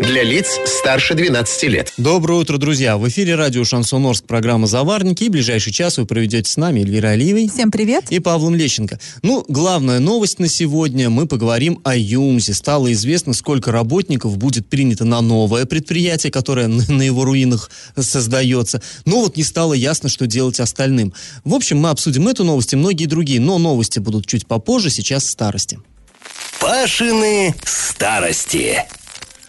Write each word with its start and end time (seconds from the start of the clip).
Для 0.00 0.22
лиц 0.22 0.60
старше 0.64 1.14
12 1.14 1.62
лет. 1.64 1.92
Доброе 1.96 2.40
утро, 2.40 2.56
друзья! 2.56 2.96
В 2.96 3.08
эфире 3.08 3.34
радио 3.34 3.64
«Шансон 3.64 4.06
Орск» 4.06 4.24
программа 4.24 4.68
«Заварники». 4.68 5.24
И 5.24 5.28
ближайший 5.28 5.72
час 5.72 5.98
вы 5.98 6.06
проведете 6.06 6.50
с 6.50 6.56
нами 6.56 6.80
Эльвира 6.80 7.08
Алиевой. 7.08 7.48
Всем 7.48 7.70
привет! 7.70 8.04
И 8.10 8.20
Павлом 8.20 8.54
Лещенко. 8.54 9.00
Ну, 9.22 9.44
главная 9.48 9.98
новость 9.98 10.38
на 10.38 10.48
сегодня. 10.48 11.10
Мы 11.10 11.26
поговорим 11.26 11.80
о 11.82 11.96
ЮМСе. 11.96 12.54
Стало 12.54 12.92
известно, 12.92 13.34
сколько 13.34 13.72
работников 13.72 14.38
будет 14.38 14.68
принято 14.68 15.04
на 15.04 15.20
новое 15.20 15.66
предприятие, 15.66 16.30
которое 16.30 16.68
на 16.88 17.02
его 17.02 17.24
руинах 17.24 17.70
создается. 17.98 18.80
Но 19.04 19.22
вот 19.22 19.36
не 19.36 19.42
стало 19.42 19.74
ясно, 19.74 20.08
что 20.08 20.26
делать 20.26 20.60
остальным. 20.60 21.12
В 21.44 21.54
общем, 21.54 21.78
мы 21.78 21.90
обсудим 21.90 22.28
эту 22.28 22.44
новость 22.44 22.72
и 22.72 22.76
многие 22.76 23.06
другие. 23.06 23.40
Но 23.40 23.58
новости 23.58 23.98
будут 23.98 24.26
чуть 24.26 24.46
попозже, 24.46 24.90
сейчас 24.90 25.28
старости. 25.28 25.80
Пашины 26.60 27.54
старости. 27.64 28.84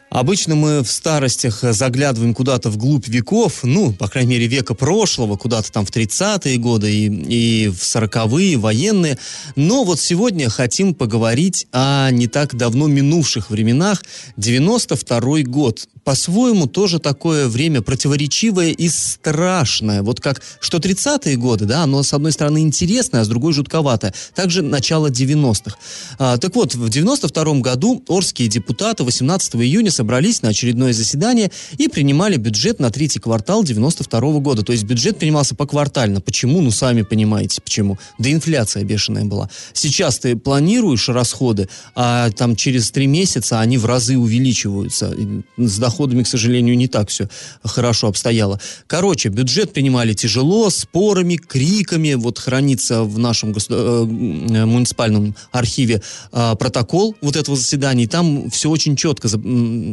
Обычно 0.09 0.55
мы 0.55 0.83
в 0.83 0.91
старостях 0.91 1.59
заглядываем 1.61 2.33
куда-то 2.33 2.69
вглубь 2.69 3.07
веков, 3.07 3.59
ну, 3.63 3.93
по 3.93 4.07
крайней 4.07 4.31
мере, 4.31 4.47
века 4.47 4.73
прошлого, 4.73 5.37
куда-то 5.37 5.71
там 5.71 5.85
в 5.85 5.91
30-е 5.91 6.57
годы 6.57 6.91
и, 6.91 7.05
и 7.05 7.67
в 7.67 7.81
40-е, 7.81 8.57
военные. 8.57 9.19
Но 9.55 9.83
вот 9.83 9.99
сегодня 9.99 10.49
хотим 10.49 10.95
поговорить 10.95 11.67
о 11.71 12.09
не 12.09 12.27
так 12.27 12.55
давно 12.55 12.87
минувших 12.87 13.51
временах. 13.51 14.03
92-й 14.37 15.43
год 15.43 15.87
по-своему 16.03 16.67
тоже 16.67 16.99
такое 16.99 17.47
время 17.47 17.81
противоречивое 17.81 18.69
и 18.69 18.89
страшное. 18.89 20.01
Вот 20.01 20.19
как, 20.21 20.41
что 20.59 20.77
30-е 20.77 21.35
годы, 21.37 21.65
да, 21.65 21.83
оно 21.83 22.03
с 22.03 22.13
одной 22.13 22.31
стороны 22.31 22.59
интересное, 22.59 23.21
а 23.21 23.25
с 23.25 23.27
другой 23.27 23.53
жутковатое. 23.53 24.13
Также 24.35 24.61
начало 24.61 25.07
90-х. 25.07 25.77
А, 26.17 26.37
так 26.37 26.55
вот, 26.55 26.75
в 26.75 26.85
92-м 26.87 27.61
году 27.61 28.03
орские 28.07 28.47
депутаты 28.47 29.03
18 29.03 29.55
июня 29.55 29.91
собрались 29.91 30.41
на 30.41 30.49
очередное 30.49 30.93
заседание 30.93 31.51
и 31.77 31.87
принимали 31.87 32.37
бюджет 32.37 32.79
на 32.79 32.89
третий 32.91 33.19
квартал 33.19 33.63
92 33.63 34.19
-го 34.19 34.39
года. 34.39 34.63
То 34.63 34.71
есть 34.71 34.83
бюджет 34.83 35.17
принимался 35.17 35.55
поквартально. 35.55 36.21
Почему? 36.21 36.61
Ну, 36.61 36.71
сами 36.71 37.01
понимаете, 37.01 37.61
почему. 37.61 37.97
Да 38.17 38.31
инфляция 38.31 38.83
бешеная 38.83 39.25
была. 39.25 39.49
Сейчас 39.73 40.19
ты 40.19 40.35
планируешь 40.35 41.09
расходы, 41.09 41.69
а 41.95 42.29
там 42.31 42.55
через 42.55 42.91
три 42.91 43.07
месяца 43.07 43.59
они 43.59 43.77
в 43.77 43.85
разы 43.85 44.17
увеличиваются. 44.17 45.15
С 45.57 45.79
доходами, 45.89 46.23
к 46.23 46.27
сожалению, 46.27 46.77
не 46.77 46.87
так 46.87 47.09
все 47.09 47.27
хорошо 47.63 48.07
обстояло. 48.07 48.59
Короче, 48.87 49.29
бюджет 49.29 49.73
принимали 49.73 50.13
тяжело, 50.13 50.69
спорами, 50.69 51.35
криками. 51.35 52.13
Вот 52.13 52.39
хранится 52.39 53.03
в 53.03 53.17
нашем 53.17 53.51
государ... 53.51 53.79
Э, 53.79 54.65
муниципальном 54.65 55.35
архиве 55.51 56.01
э, 56.31 56.55
протокол 56.59 57.15
вот 57.21 57.35
этого 57.35 57.57
заседания. 57.57 58.03
И 58.03 58.07
там 58.07 58.49
все 58.49 58.69
очень 58.69 58.95
четко 58.95 59.27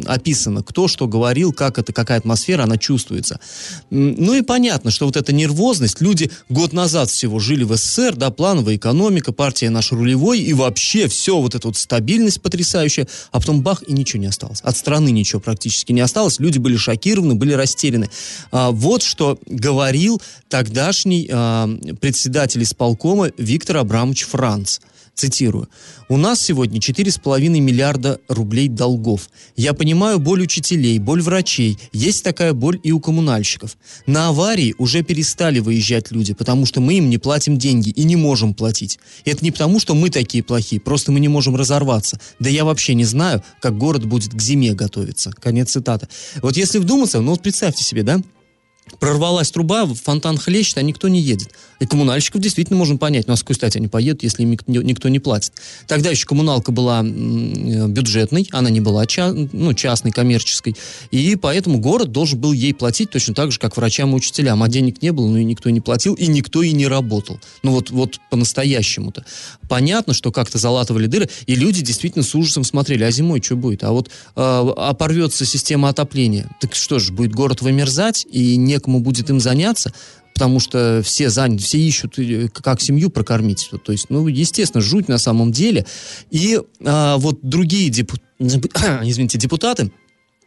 описано, 0.07 0.63
кто 0.63 0.89
что 0.89 1.09
говорил, 1.09 1.53
как 1.53 1.79
это, 1.79 1.93
какая 1.93 2.19
атмосфера, 2.19 2.65
она 2.65 2.77
чувствуется. 2.77 3.41
Ну 3.91 4.35
и 4.35 4.43
понятно, 4.43 4.91
что 4.91 5.07
вот 5.07 5.17
эта 5.17 5.33
нервозность, 5.33 6.01
люди 6.01 6.31
год 6.49 6.73
назад 6.73 7.11
всего 7.11 7.39
жили 7.39 7.65
в 7.65 7.77
СССР, 7.77 8.17
да, 8.17 8.31
плановая 8.31 8.77
экономика, 8.77 9.33
партия 9.33 9.71
наш 9.71 9.93
рулевой, 9.93 10.41
и 10.41 10.53
вообще 10.53 11.09
все, 11.09 11.41
вот 11.41 11.55
эта 11.55 11.69
вот 11.69 11.77
стабильность 11.77 12.43
потрясающая, 12.43 13.07
а 13.33 13.41
потом 13.41 13.63
бах, 13.63 13.83
и 13.87 13.93
ничего 13.93 14.21
не 14.21 14.29
осталось. 14.29 14.61
От 14.63 14.77
страны 14.77 15.11
ничего 15.11 15.41
практически 15.41 15.86
не 15.93 16.01
осталось, 16.01 16.39
люди 16.41 16.59
были 16.59 16.77
шокированы, 16.77 17.35
были 17.35 17.53
растеряны. 17.53 18.11
А, 18.51 18.71
вот 18.71 19.03
что 19.03 19.39
говорил 19.47 20.21
тогдашний 20.49 21.29
а, 21.31 21.69
председатель 22.01 22.63
исполкома 22.63 23.31
Виктор 23.37 23.79
Абрамович 23.79 24.25
Франц. 24.25 24.79
Цитирую. 25.17 25.71
«У 26.11 26.19
нас 26.19 26.43
сегодня 26.43 26.79
4,5 26.79 27.59
миллиарда 27.59 28.21
рублей 28.29 28.69
долгов. 28.69 29.31
Я 29.57 29.73
понимаю 29.73 30.19
боль 30.19 30.43
учителей, 30.43 30.99
боль 30.99 31.23
врачей. 31.23 31.79
Есть 31.95 32.23
такая 32.23 32.53
боль 32.53 32.79
и 32.83 32.93
у 32.93 33.01
коммунальщиков. 33.01 33.79
На 34.05 34.29
аварии 34.29 34.75
уже 34.77 35.03
перестали 35.03 35.59
выезжать 35.59 36.13
люди, 36.13 36.35
потому 36.35 36.67
что 36.67 36.83
мы 36.83 36.99
им 36.99 37.09
не 37.09 37.17
платим 37.17 37.57
деньги 37.57 37.89
и 37.89 38.05
не 38.05 38.15
можем 38.15 38.53
платить. 38.53 38.99
Это 39.25 39.43
не 39.43 39.51
потому, 39.51 39.81
что 39.81 39.95
мы 39.95 40.11
такие 40.11 40.45
плохие, 40.45 40.83
просто 40.83 41.13
мы 41.13 41.19
не 41.19 41.29
можем 41.29 41.57
разорваться. 41.57 42.21
Да 42.39 42.51
я 42.51 42.67
вообще 42.67 42.93
не 42.93 43.07
знаю, 43.07 43.43
как 43.63 43.79
город 43.79 44.05
будет 44.05 44.35
к 44.35 44.43
зиме 44.43 44.75
готовиться». 44.75 45.31
Конец 45.31 45.71
цитаты. 45.71 46.09
Вот 46.43 46.59
если 46.59 46.79
вдуматься, 46.79 47.23
ну 47.23 47.31
вот 47.31 47.41
представьте 47.41 47.83
себе, 47.83 48.03
да, 48.03 48.21
прорвалась 49.01 49.51
труба, 49.51 49.87
фонтан 49.87 50.39
хлещет, 50.39 50.79
а 50.79 50.83
никто 50.83 51.09
не 51.09 51.21
едет. 51.21 51.51
И 51.81 51.87
коммунальщиков 51.87 52.41
действительно 52.41 52.79
можно 52.79 52.97
понять. 52.97 53.27
Ну, 53.27 53.35
а 53.35 53.37
с 53.37 53.41
какой 53.41 53.57
стати 53.57 53.79
они 53.79 53.89
поедут, 53.89 54.23
если 54.23 54.43
им 54.43 54.51
никто 54.67 55.09
не 55.09 55.19
платит? 55.19 55.53
Тогда 55.87 56.11
еще 56.11 56.27
коммуналка 56.27 56.73
была 56.73 57.03
бюджетной, 57.03 58.49
она 58.53 58.71
не 58.71 58.81
была 58.81 59.07
ча 59.07 59.33
ну, 59.33 59.75
частной, 59.75 60.13
коммерческой. 60.13 60.77
И 61.11 61.37
поэтому 61.37 61.79
город 61.79 62.13
должен 62.13 62.41
был 62.41 62.53
ей 62.53 62.75
платить 62.75 63.11
точно 63.11 63.35
так 63.35 63.53
же, 63.53 63.59
как 63.59 63.77
врачам 63.77 64.13
и 64.13 64.15
учителям. 64.15 64.63
А 64.63 64.69
денег 64.69 65.03
не 65.03 65.13
было, 65.13 65.29
ну 65.29 65.37
и 65.37 65.45
никто 65.45 65.71
не 65.71 65.81
платил, 65.81 66.15
и 66.15 66.27
никто 66.27 66.63
и 66.63 66.73
не 66.73 66.87
работал. 66.87 67.41
Ну 67.63 67.73
вот, 67.73 67.91
вот 67.91 68.21
по-настоящему-то. 68.31 69.25
Понятно, 69.69 70.15
что 70.15 70.33
как-то 70.33 70.59
залатывали 70.59 71.07
дыры, 71.07 71.29
и 71.47 71.55
люди 71.55 71.83
действительно 71.83 72.25
с 72.25 72.35
ужасом 72.35 72.65
смотрели, 72.65 73.05
а 73.05 73.11
зимой 73.11 73.43
что 73.43 73.57
будет? 73.57 73.85
А 73.85 73.93
вот 73.93 74.09
э, 74.09 74.11
а 74.37 74.95
порвется 74.95 75.45
система 75.45 75.89
отопления. 75.89 76.49
Так 76.61 76.75
что 76.75 76.99
же, 76.99 77.13
будет 77.13 77.33
город 77.33 77.63
вымерзать, 77.63 78.27
и 78.31 78.57
некому 78.57 79.01
будет 79.01 79.31
им 79.31 79.41
заняться? 79.41 79.93
Потому 80.37 80.61
что 80.61 81.01
все 81.03 81.31
заняты, 81.31 81.65
все 81.65 81.79
ищут, 81.79 82.19
э, 82.19 82.51
как 82.53 82.83
семью 82.83 83.09
прокормить. 83.09 83.71
То 83.83 83.91
есть, 83.91 84.11
ну, 84.11 84.29
естественно, 84.29 84.83
жуть 84.83 85.09
на 85.09 85.17
самом 85.17 85.51
деле. 85.51 85.87
И 86.31 86.61
а, 86.85 87.17
вот 87.17 87.39
другие 87.41 87.89
депу... 87.89 88.19
извините, 88.39 89.39
депутаты, 89.39 89.91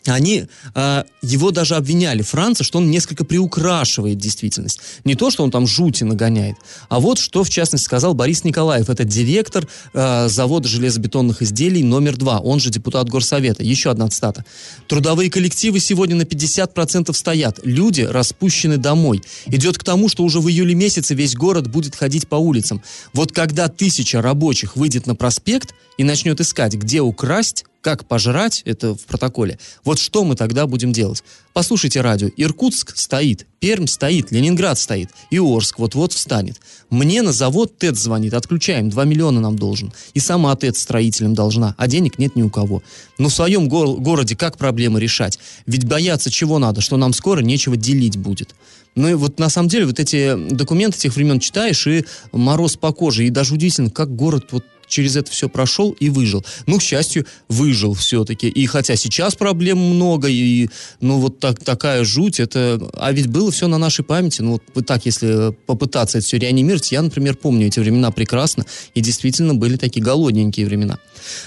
они 0.06 0.46
э, 0.76 1.04
его 1.22 1.52
даже 1.52 1.76
обвиняли, 1.76 2.22
Франца, 2.22 2.64
что 2.64 2.80
он 2.80 2.90
несколько 2.90 3.26
приукрашивает 3.26 4.18
действительность. 4.18 4.80
Не 5.04 5.16
то, 5.16 5.30
что 5.30 5.44
он 5.44 5.52
там 5.52 5.68
жути 5.68 6.04
нагоняет, 6.04 6.56
а 6.88 7.00
вот 7.00 7.20
что, 7.20 7.44
в 7.44 7.50
частности, 7.50 7.86
сказал 7.86 8.14
Борис 8.14 8.44
Николаев. 8.44 8.90
Это 8.90 9.04
директор 9.04 9.68
э, 9.94 10.28
завода 10.30 10.68
железобетонных 10.68 11.42
изделий 11.42 11.84
номер 11.84 12.16
два, 12.18 12.40
он 12.40 12.60
же 12.60 12.70
депутат 12.70 13.10
Горсовета. 13.10 13.64
Еще 13.64 13.92
одна 13.92 14.08
цитата. 14.08 14.46
Трудовые 14.88 15.30
коллективы 15.30 15.80
сегодня 15.80 16.16
на 16.16 16.24
50% 16.24 17.14
стоят. 17.14 17.60
Люди 17.64 18.02
распущены 18.02 18.78
домой. 18.78 19.22
Идет 19.48 19.78
к 19.78 19.84
тому, 19.84 20.08
что 20.08 20.24
уже 20.24 20.40
в 20.40 20.50
июле 20.50 20.76
месяце 20.76 21.14
весь 21.14 21.36
город 21.36 21.68
будет 21.68 21.96
ходить 21.96 22.28
по 22.28 22.36
улицам. 22.36 22.82
Вот 23.14 23.32
когда 23.32 23.68
тысяча 23.68 24.22
рабочих 24.22 24.76
выйдет 24.76 25.08
на 25.08 25.16
проспект 25.16 25.76
и 25.98 26.04
начнет 26.04 26.40
искать, 26.40 26.76
где 26.76 27.02
украсть, 27.02 27.66
как 27.82 28.06
пожрать, 28.06 28.62
это 28.66 28.94
в 28.94 29.06
протоколе. 29.06 29.58
Вот 29.84 30.00
что 30.00 30.24
мы 30.26 30.36
тогда 30.36 30.68
будем 30.68 30.92
делать? 30.92 31.24
Послушайте 31.54 32.02
радио. 32.02 32.30
Иркутск 32.36 32.96
стоит, 32.98 33.48
Пермь 33.60 33.88
стоит, 33.88 34.32
Ленинград 34.32 34.78
стоит, 34.78 35.10
и 35.30 35.40
Орск 35.40 35.80
вот-вот 35.80 36.14
встанет. 36.14 36.60
Мне 36.90 37.22
на 37.22 37.32
завод 37.32 37.78
ТЭЦ 37.78 37.98
звонит, 37.98 38.34
отключаем, 38.34 38.90
2 38.90 39.06
миллиона 39.06 39.40
нам 39.40 39.58
должен. 39.58 39.94
И 40.14 40.20
сама 40.20 40.56
ТЭЦ 40.56 40.80
строителям 40.80 41.34
должна, 41.34 41.76
а 41.78 41.88
денег 41.88 42.20
нет 42.20 42.36
ни 42.36 42.42
у 42.42 42.50
кого. 42.50 42.84
Но 43.18 43.30
в 43.30 43.34
своем 43.34 43.70
го- 43.70 43.96
городе 43.98 44.36
как 44.36 44.58
проблемы 44.58 45.00
решать? 45.00 45.40
Ведь 45.66 45.86
бояться 45.86 46.30
чего 46.30 46.60
надо, 46.60 46.82
что 46.82 46.98
нам 46.98 47.14
скоро 47.14 47.42
нечего 47.42 47.78
делить 47.78 48.18
будет. 48.18 48.56
Ну 48.96 49.08
и 49.08 49.14
вот 49.14 49.40
на 49.40 49.50
самом 49.50 49.70
деле 49.70 49.86
вот 49.86 50.00
эти 50.00 50.36
документы 50.54 50.98
тех 50.98 51.16
времен 51.16 51.40
читаешь, 51.40 51.88
и 51.88 52.06
мороз 52.32 52.76
по 52.76 52.92
коже, 52.92 53.26
и 53.26 53.30
даже 53.30 53.54
удивительно, 53.54 53.90
как 53.90 54.16
город 54.16 54.48
вот 54.52 54.66
через 54.90 55.16
это 55.16 55.32
все 55.32 55.48
прошел 55.48 55.96
и 56.00 56.10
выжил. 56.10 56.44
Ну, 56.66 56.80
к 56.80 56.82
счастью, 56.82 57.26
выжил 57.48 57.94
все-таки. 57.94 58.50
И 58.50 58.66
хотя 58.66 58.96
сейчас 58.96 59.36
проблем 59.36 59.78
много, 59.78 60.28
и 60.28 60.68
ну 61.00 61.20
вот 61.20 61.40
так, 61.40 61.64
такая 61.64 62.04
жуть, 62.04 62.40
это... 62.40 62.82
А 62.94 63.12
ведь 63.12 63.28
было 63.28 63.52
все 63.52 63.68
на 63.68 63.78
нашей 63.78 64.04
памяти. 64.04 64.42
Ну, 64.42 64.60
вот 64.74 64.86
так, 64.86 65.06
если 65.06 65.54
попытаться 65.66 66.18
это 66.18 66.28
все 66.28 66.38
реанимировать, 66.38 66.92
я, 66.92 67.02
например, 67.02 67.38
помню 67.38 67.68
эти 67.68 67.80
времена 67.80 68.12
прекрасно, 68.12 68.66
и 68.96 69.02
действительно 69.02 69.54
были 69.54 69.78
такие 69.78 70.02
голодненькие 70.02 70.66
времена. 70.66 71.00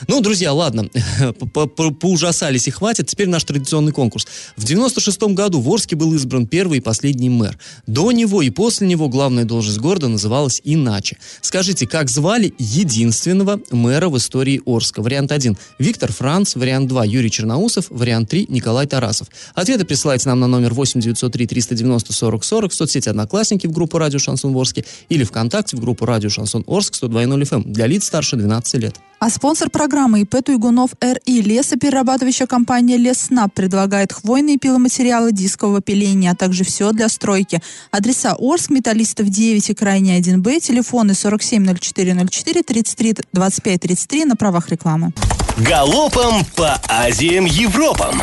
Ну, 0.09 0.21
друзья, 0.21 0.53
ладно, 0.53 0.89
поужасались 2.01 2.69
и 2.69 2.71
хватит. 2.71 3.07
Теперь 3.07 3.29
наш 3.29 3.45
традиционный 3.45 3.93
конкурс. 3.93 4.27
В 4.57 4.65
96-м 4.65 5.35
году 5.35 5.61
в 5.61 5.69
Орске 5.71 5.97
был 5.97 6.15
избран 6.15 6.47
первый 6.47 6.79
и 6.79 6.81
последний 6.81 7.29
мэр. 7.29 7.59
До 7.87 8.13
него 8.13 8.43
и 8.43 8.51
после 8.51 8.87
него 8.87 9.09
главная 9.09 9.45
должность 9.45 9.79
города 9.79 10.09
называлась 10.09 10.61
иначе. 10.65 11.19
Скажите, 11.41 11.87
как 11.87 12.09
звали 12.09 12.55
единственного 12.59 13.61
мэра 13.71 14.09
в 14.09 14.17
истории 14.17 14.61
Орска? 14.67 15.03
Вариант 15.03 15.33
1– 15.33 15.57
Виктор 15.79 16.13
Франц, 16.13 16.57
вариант 16.57 16.89
2– 16.89 17.05
Юрий 17.07 17.31
Черноусов, 17.31 17.87
вариант 17.91 18.29
3– 18.31 18.47
Николай 18.49 18.87
Тарасов. 18.87 19.29
Ответы 19.55 19.85
присылайте 19.85 20.29
нам 20.29 20.41
на 20.41 20.47
номер 20.47 20.75
8 20.75 21.01
903 21.01 21.47
390 21.47 22.13
40 22.13 22.45
40 22.45 22.73
в 22.73 22.75
соцсети 22.75 23.09
«Одноклассники» 23.09 23.67
в 23.67 23.73
группу 23.73 23.99
«Радио 23.99 24.19
Шансон 24.19 24.55
Орске» 24.57 24.85
или 25.09 25.25
ВКонтакте 25.25 25.77
в 25.77 25.81
группу 25.81 26.07
«Радио 26.07 26.29
Шансон 26.29 26.65
Орск» 26.67 26.95
102.0 26.95 27.43
FM 27.43 27.63
для 27.65 27.87
лиц 27.87 28.07
старше 28.07 28.37
12 28.37 28.75
лет. 28.75 28.97
А 29.25 29.31
спонсор 29.31 29.71
программы 29.71 30.23
ИП 30.23 30.45
Туйгунов 30.45 30.91
РИ 31.01 31.43
лесоперерабатывающая 31.43 32.49
компания 32.49 32.97
Леснаб 32.97 33.55
предлагает 33.55 34.13
хвойные 34.13 34.59
пиломатериалы 34.59 35.31
дискового 35.31 35.81
пиления, 35.81 36.33
а 36.33 36.35
также 36.35 36.65
все 36.65 36.91
для 36.91 37.09
стройки. 37.09 37.63
Адреса 37.93 38.35
Орск, 38.37 38.71
Металлистов 38.71 39.29
9 39.29 39.71
и 39.71 39.75
Крайний 39.75 40.19
1Б, 40.19 40.59
телефоны 40.59 41.13
470404 41.13 42.65
33 42.65 43.15
25 43.33 43.81
33 43.81 44.25
на 44.25 44.35
правах 44.35 44.71
рекламы. 44.71 45.13
Галопом 45.57 46.45
по 46.57 46.81
Азиям 46.89 47.45
Европам! 47.45 48.23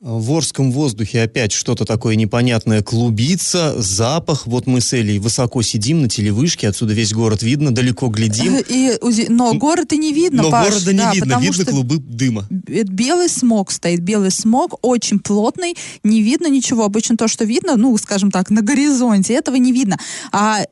В 0.00 0.32
Орском 0.32 0.72
воздухе 0.72 1.20
опять 1.20 1.52
что-то 1.52 1.84
такое 1.84 2.16
непонятное 2.16 2.82
клубится, 2.82 3.74
запах. 3.76 4.46
Вот 4.46 4.66
мы 4.66 4.80
с 4.80 4.94
Элей 4.94 5.18
высоко 5.18 5.60
сидим 5.60 6.00
на 6.00 6.08
телевышке, 6.08 6.68
отсюда 6.68 6.94
весь 6.94 7.12
город 7.12 7.42
видно, 7.42 7.70
далеко 7.70 8.08
глядим. 8.08 8.56
И, 8.68 8.96
но 9.28 9.52
город 9.52 9.92
и 9.92 9.98
не 9.98 10.14
видно, 10.14 10.44
Но 10.44 10.50
Паш, 10.50 10.68
города 10.70 10.92
не 10.94 10.98
да, 10.98 11.12
видно, 11.12 11.38
видно 11.38 11.64
клубы 11.66 11.98
дыма. 11.98 12.46
белый 12.48 13.28
смог 13.28 13.70
стоит, 13.70 14.00
белый 14.00 14.30
смог, 14.30 14.78
очень 14.80 15.18
плотный, 15.18 15.76
не 16.02 16.22
видно 16.22 16.46
ничего. 16.46 16.84
Обычно 16.84 17.18
то, 17.18 17.28
что 17.28 17.44
видно, 17.44 17.76
ну, 17.76 17.94
скажем 17.98 18.30
так, 18.30 18.48
на 18.48 18.62
горизонте, 18.62 19.34
этого 19.34 19.56
не 19.56 19.70
видно. 19.70 19.98
А 20.32 20.64